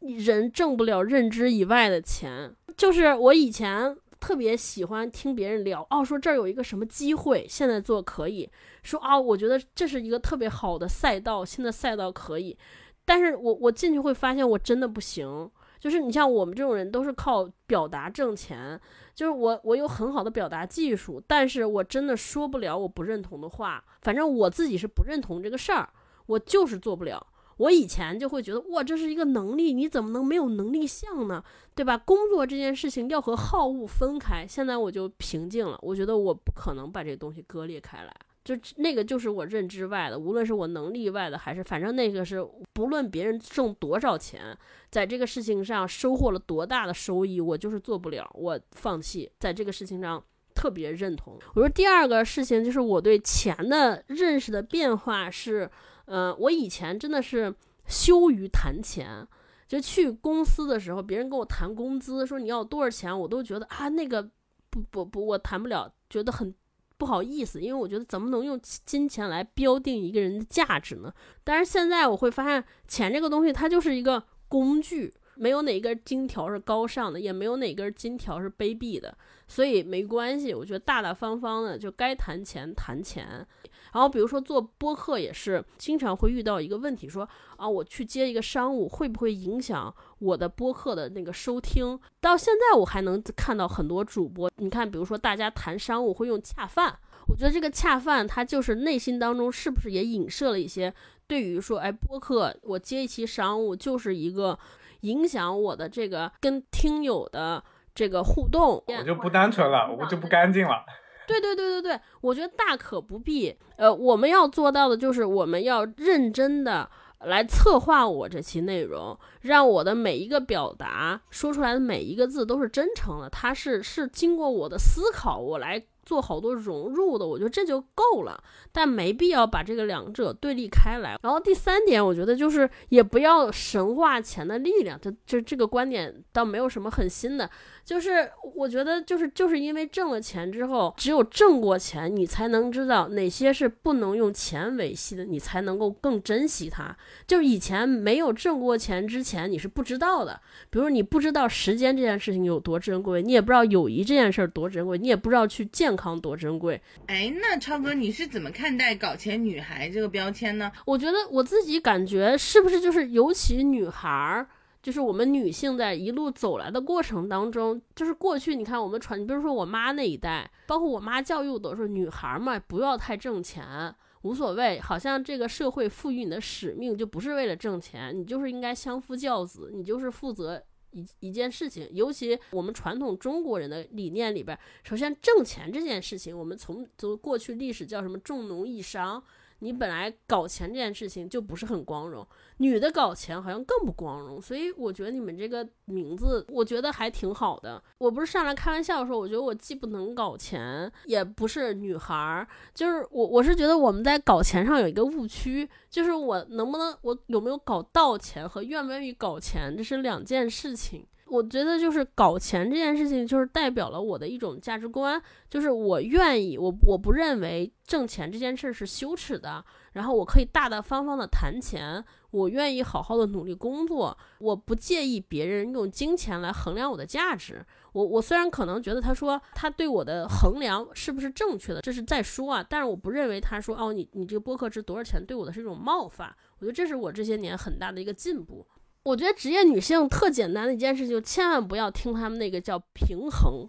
[0.00, 2.52] 人挣不了认知以外的钱。
[2.76, 8.48] 就是我以前特别喜欢听别人聊，哦，说这儿有一个什么机会，现在做可以。
[8.82, 12.56] 说啊，我觉得这是一个特别好的赛道，现在赛道可以，
[13.04, 18.78] 但是我我进去会发现我真的不行，就是你像我们这种人都是靠表达挣钱，
[19.14, 25.88] 就是我我有很好的表达技术，但是我真的说不了我不认同的话，反正我自己是不认同这个事儿，
[26.26, 27.26] 我就是做不了。
[27.60, 31.44] 我以前就会觉得，哇，这是一个能力，你怎么能没有能力项呢？
[31.74, 31.96] 对吧？
[31.96, 34.46] 工作这件事情要和好恶分开。
[34.48, 42.42] 现在我就平静了，我觉得我不可能把这东西割裂开来，就那个就是我认知外的，无论是我能力外的，还是反正那个是
[42.72, 44.56] 不论别人挣多少钱，
[44.90, 50.22] 在这个事情上收获了多大的收益，我就是做不了，我放弃，在这个事情上
[50.54, 51.38] 特别认同。
[51.54, 55.70] 我说第二个事情就是我对钱的认识的变化是。
[56.12, 57.54] 嗯，我以前真的是
[57.86, 59.24] 羞于谈钱，
[59.68, 64.28] 就去公司的时候，别人跟我谈工资，说你要多少钱，我都觉得啊，那个
[64.70, 66.52] 不不不，我谈不了，觉得很
[66.98, 71.14] 不好意思，因为我觉得怎么能用金钱来标定一个人的价值呢？
[71.44, 83.46] 但是现在我会发现，钱这个东西它就是一个工具，没有哪根金条是高尚的，也没有哪根金条是卑鄙的，所以没关系，我觉得大大方方的就该谈钱谈钱。
[83.92, 91.98] 然后比如说做播客也是经常会遇到一个问题，说啊我去接一个商务会不会影响我的播客的那个收听？
[92.20, 96.96] 到现在我还能看到很多主播，你看比如说大家谈商务会用恰饭，
[97.28, 100.92] 我觉得这个恰饭它就是内心当中是不是也影射了一些
[101.26, 104.58] 对于说哎播客我接一期商务就是一个
[105.02, 107.62] 影响我的这个跟听友的
[107.94, 110.84] 这个互动，我就不单纯了，我就不干净了。
[111.30, 113.54] 对对对对对，我觉得大可不必。
[113.76, 116.88] 呃，我们要做到的就是我们要认真的
[117.20, 125.82] 来策划我这期内容，让我的每一个表达说出来的每一个字都是真诚的，它是是经过我的思考，我来。
[126.02, 131.16] 做好多融入的，我觉得这就够了，但没必要把这个两者对立开来。
[131.22, 137.48] 然后第三点，我觉得就是也不要神化钱的力量，这这这个观点倒没有什么很新的，
[137.90, 146.96] 就是我觉得就是就是因为挣了钱之后，只有挣过钱，你才能知道哪些是不能用钱维系的，你才能够更珍惜它。
[147.26, 155.90] 就是以前没有挣过钱之前，你是不知道的，比如你不知道时间这件事情有多珍贵，你也不知道友谊这件事儿多珍贵，你也不知道去健。
[156.00, 156.80] 康多珍贵！
[157.08, 160.72] 哎，那超哥，你是怎么看待“搞钱女孩”这个标签呢？
[160.86, 164.46] 我觉得我自己感觉是不是就是，尤其女孩儿，
[164.82, 180.62] 就是我们女性在一路走来的过程当中，就是过去你看我们传，你比如说我妈那一代，包括我妈教育我都是女孩嘛，不要太挣钱，无所谓，好像这个社会赋予你的使命就不是为了挣钱，你就是应该相夫教子，你就是负责。
[180.92, 189.22] 一一件事情，尤其我们传统中国人的理念里边，首先挣钱这件事情，我们从从过去历史叫什么重农抑商。
[189.60, 192.26] 你本来搞钱这件事情就不是很光荣，
[192.60, 197.82] 女的搞钱好像更不光荣，所以我觉得你们这个名字，我觉得还挺好的。
[197.96, 211.06] 我不是上来开玩笑说，我觉得我既不能搞钱，也不是女孩儿，就是我我是觉得我们在搞钱上有一个误区，就是我能不能我有没有搞到钱和愿不愿意搞钱，这是两件事情。
[211.28, 227.64] 我觉得就是搞钱这件事情，就是代表了我的一种价值观，就是我愿意，我我不认为挣钱这件事是羞耻的，然后我可以大大方方的谈钱，我愿意好好的努力工作，我不介意别人用金钱来衡量我的价值。
[227.92, 238.64] 我我虽然可能觉得他说他对我的衡量是不是正确的，这是在说啊，但是我不认为他说哦你你这个播客值多少钱对我的是一种冒犯，我觉得这是我这些年很大的一个进步。
[239.02, 243.66] 我觉得职业女性特简单的一件事，就千万不要听他们那个叫平衡，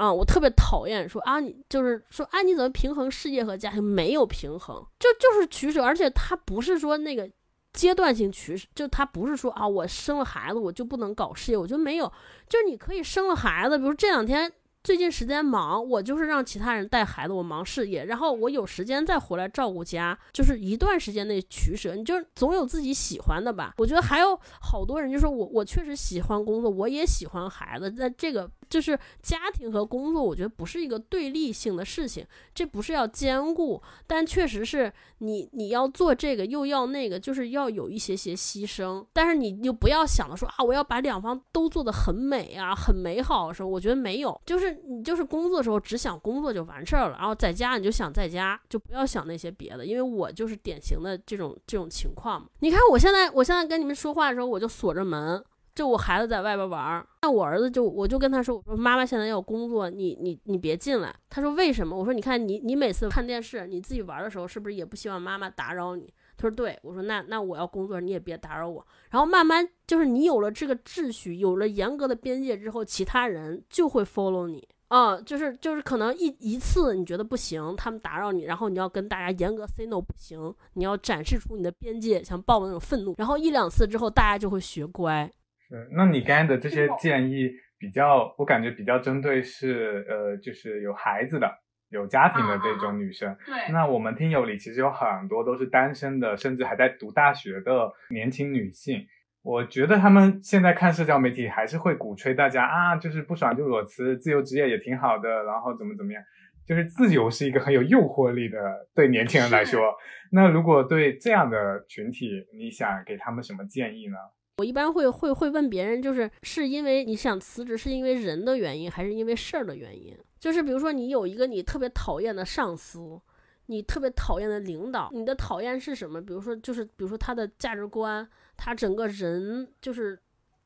[0.00, 3.82] 啊，我特别讨厌说啊，你就是说啊，你怎么平衡事业和家庭？
[3.82, 7.30] 没有平衡，就就是取舍，而且他不是说那个
[7.72, 12.10] 阶段性取舍，就他不是说啊，我生了孩子我就不能搞事业，我觉得没有，
[12.48, 14.50] 就是你可以生了孩子，比如这两天。
[14.82, 21.94] 最近时间忙，我就是让其他人带孩子，我忙事业，然后我有时间再回来照顾家，就是一段时间内取舍。
[21.94, 23.74] 你就总有自己喜欢的吧？
[23.76, 28.50] 我觉得还有好多人就说我我确实喜欢工作，我也喜欢孩子，在这个。
[28.70, 39.04] 就是家庭和工作，我觉得不是一个对立性的事情，这不是要兼顾，但确实是你你要做这个又要那个，就是要有一些些牺牲。
[39.12, 49.84] 但是你就不要想着说啊，我要把两方都做得很美啊，很美好的时候，我觉得没有，就是你就是工作的时候只想工作就完事儿了，然后在家你就想在家，就不要想那些别的。
[49.84, 52.46] 因为我就是典型的这种这种情况嘛。
[52.60, 55.42] 你看我现在我现在跟你们说话的时候，我就锁着门，
[55.80, 57.06] 就我孩子在外边玩儿。
[57.22, 61.10] 那我儿子就我就跟他说，我说妈妈现在要工作，你你你别进来。
[61.30, 61.96] 他说为什么？
[61.96, 66.12] 我说你看你你每次看电视，你自己玩的时候，是不是也不希望妈妈打扰你？
[66.36, 66.78] 他说对。
[66.82, 68.86] 我说那那我要工作，你也别打扰我。
[69.08, 74.68] 然后慢慢就是你有了这个秩序，有了严格的边界之后，其他人就会 follow 你。
[74.88, 85.30] 啊，就是就是可能一一次你觉得不行，他们打扰你，然后你要跟大家严格 say no 不行，你要展示出你的边界，像豹那种愤怒，然后一两次之后，大家就会学乖。
[85.70, 87.48] 是，那你刚才的这些建议
[87.78, 91.48] 比较，我感觉比较针对是呃，就是有孩子的、
[91.90, 93.36] 有家庭的这种女生。
[93.46, 93.72] 对。
[93.72, 99.06] 那我们听友里其实有很多都是单身的，甚至还在读大学的年轻女性。
[99.42, 106.22] 我觉得他们现在看社交媒体还是会鼓吹大家啊，就是不爽就裸辞，自由职业也挺好的，然后怎么怎么样，
[106.66, 108.58] 就是自由是一个很有诱惑力的，
[108.94, 109.94] 对年轻人来说。
[110.32, 114.16] 那如果对这样的群体，你想给他们什么建议呢？
[114.60, 120.14] 我一般会会会问别人，就是是因为你想辞职，是因为人的原因，还是因为事儿的原因？
[120.38, 123.20] 就是比如说你有一个你特别讨厌的上司，
[123.66, 126.20] 你特别讨厌的领导，你的讨厌是什么？
[126.20, 128.28] 比如说就是比如说他的价值观。
[128.62, 130.20] 他整个人就是，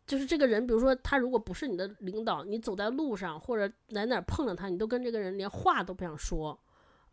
[0.04, 6.58] 就是这个人，比如说他如果不是你的领导，你走在路上或者来哪碰着他，你都跟这个人连话都不想说，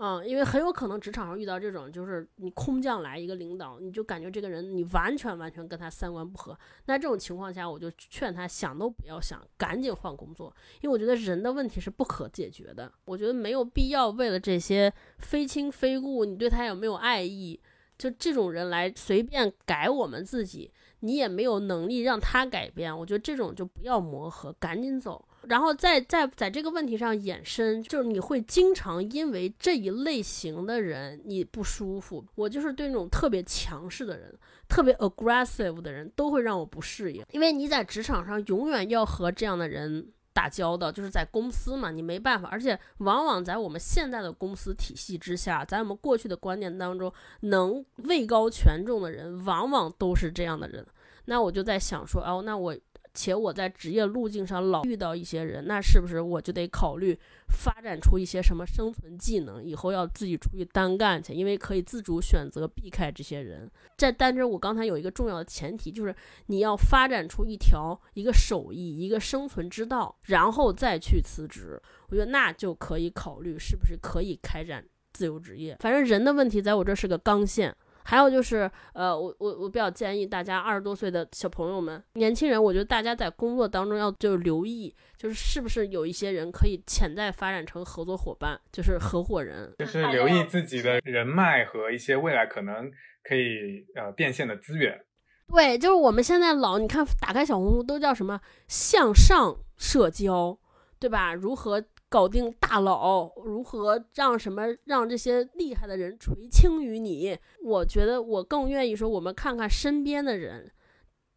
[0.04, 17.60] 嗯，因为很有可能职场上遇到这种，就是你空降来一个领导，你就感觉这个人你完全完全跟他三观不合，那这种情况下，我就劝他想都不要想，赶紧换工作，因为我觉得人的问题是不可解决的，我觉得没有必要为了这些非亲非故，你对他有没有爱意？
[17.96, 20.72] 就这种人来随便改我们自己，
[21.02, 22.98] 你也没有能力让他改变。
[22.98, 25.24] 我觉得这种就不要磨合，赶紧走。
[25.48, 32.26] 然后再在在这个问题上衍生，就是你会经常因为这一类型的人你不舒服。
[32.36, 34.34] 我就是对那种特别强势的人、
[34.68, 40.12] 特别 aggressive 的人都会让我不适应，因为你在职场上永远要和这样的人。
[40.34, 47.12] 打交道就是在公司嘛，你没办法，而且往往在我们现在的公司体系之下，在我们过去的观念当中，
[47.42, 50.88] 能位高权重的人，往往都是这样的人。
[51.26, 52.74] 那我就在想说，哦，那我。
[53.14, 57.18] 且我在职业路径上老遇到一些人，那是不是我就得考虑
[57.50, 61.34] 发展出一些什么生存技能，以后要自己出去单干去？
[61.34, 63.70] 因为可以自主选择避开这些人。
[63.98, 66.16] 在但是我刚才有一个重要的前提，就是
[66.48, 71.82] 你要发展出一条一个手艺、一个生存之道，然后再去辞职。
[72.08, 75.76] 我觉得那就可以考虑是不是可以开展自由职业。
[75.82, 77.76] 反正人的问题在我这是个刚线。
[78.04, 92.92] 还有就是，呃，我我我比较建议大家二十多岁的小朋友们、年轻人，我觉得大家在工作当中要就是留意，就是是不是有一些人可以潜在发展成合作伙伴，就是合伙人，就是留意自己的人脉和一些未来可能
[93.24, 95.00] 可以呃变现的资源。
[95.48, 100.58] 对，就是我们现在老你看打开小红书都叫什么向上社交，
[101.00, 101.34] 对吧？
[101.34, 101.84] 如何？
[102.12, 107.38] 搞定大佬，如何让什么让这些厉害的人垂青于你？
[107.64, 110.70] 我觉得我更愿意说，我们看看身边的人，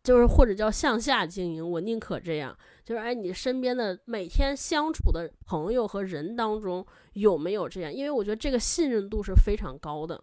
[0.02, 2.58] 就是或者叫向下经营，我宁可这样。
[2.84, 7.94] 就是哎，你身边的每天相处的朋友和人当中有没有这样？
[7.94, 10.20] 因为我觉得这个信任度是非常高的，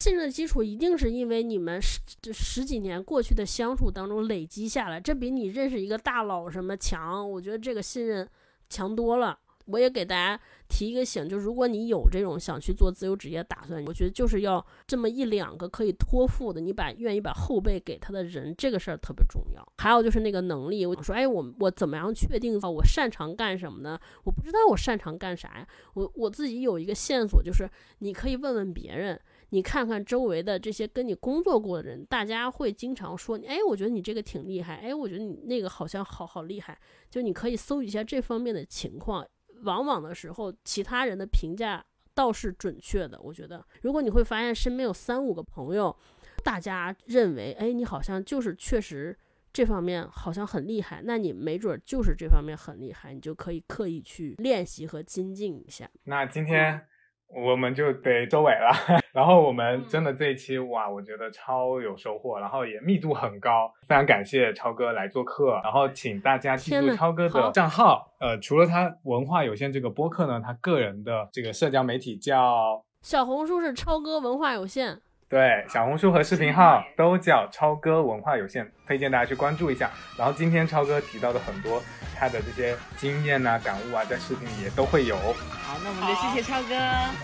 [0.00, 2.00] 信任的基础一定是因为你们十
[2.32, 7.30] 十几年过去的相处当中累积下来，这比你认识一个大佬什么强。
[7.30, 8.28] 我觉得这个信任
[8.68, 9.38] 强多了。
[9.72, 19.66] 我也给大家提一个醒，就如果你有这种想去做自由职业打算，我觉得就是要这么一两个可以托付的，你把愿意把后背给他的人，这个事儿特别重要。
[19.78, 23.98] 还有就是那个能力，我说，哎，我我怎么样确定我擅长干什么呢？
[24.24, 25.66] 我不知道我擅长干啥呀。
[25.94, 27.68] 我我自己有一个线索，就是
[27.98, 29.20] 你可以问问别人。
[29.54, 39.26] 你看看周围的这些跟你工作过的人，大家会经常说你，哎，我觉得你这个挺厉害，哎，我觉得你那个好像好好厉害，就你可以搜一下这方面的情况。
[39.62, 41.84] 往往的时候，其他人的评价
[42.14, 43.20] 倒是准确的。
[43.20, 45.96] 我觉得，如果你会发现身边有三五个朋友，
[46.44, 49.16] 大家认为，哎，你好像就是确实
[49.52, 55.90] 这方面好像很厉害，那你没准就是这方面很厉害，你就可以刻意去练习和精进一下。
[56.04, 56.86] 那今天。
[57.34, 58.70] 我们就得收尾了，
[59.12, 75.00] 然后我们真的这一期哇，我觉得超有收获，然后也密度很高，非常感谢超哥来做客，然后请大家记住超哥的账号，呃，除了他文化有限这个播客呢，他个人的这个社交媒体叫小红书是超哥文化有限。
[75.32, 79.90] 对，小红书和视频号都叫超哥文化有限，推荐大家去关注一下。
[80.18, 81.82] 然后今天超哥提到的很多
[82.14, 85.16] 他的这些经验呐、感悟啊，在视频里也都会有。
[85.16, 86.74] 好，那我们就谢谢超哥，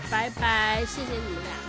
[0.09, 1.68] 拜拜，谢谢你们俩。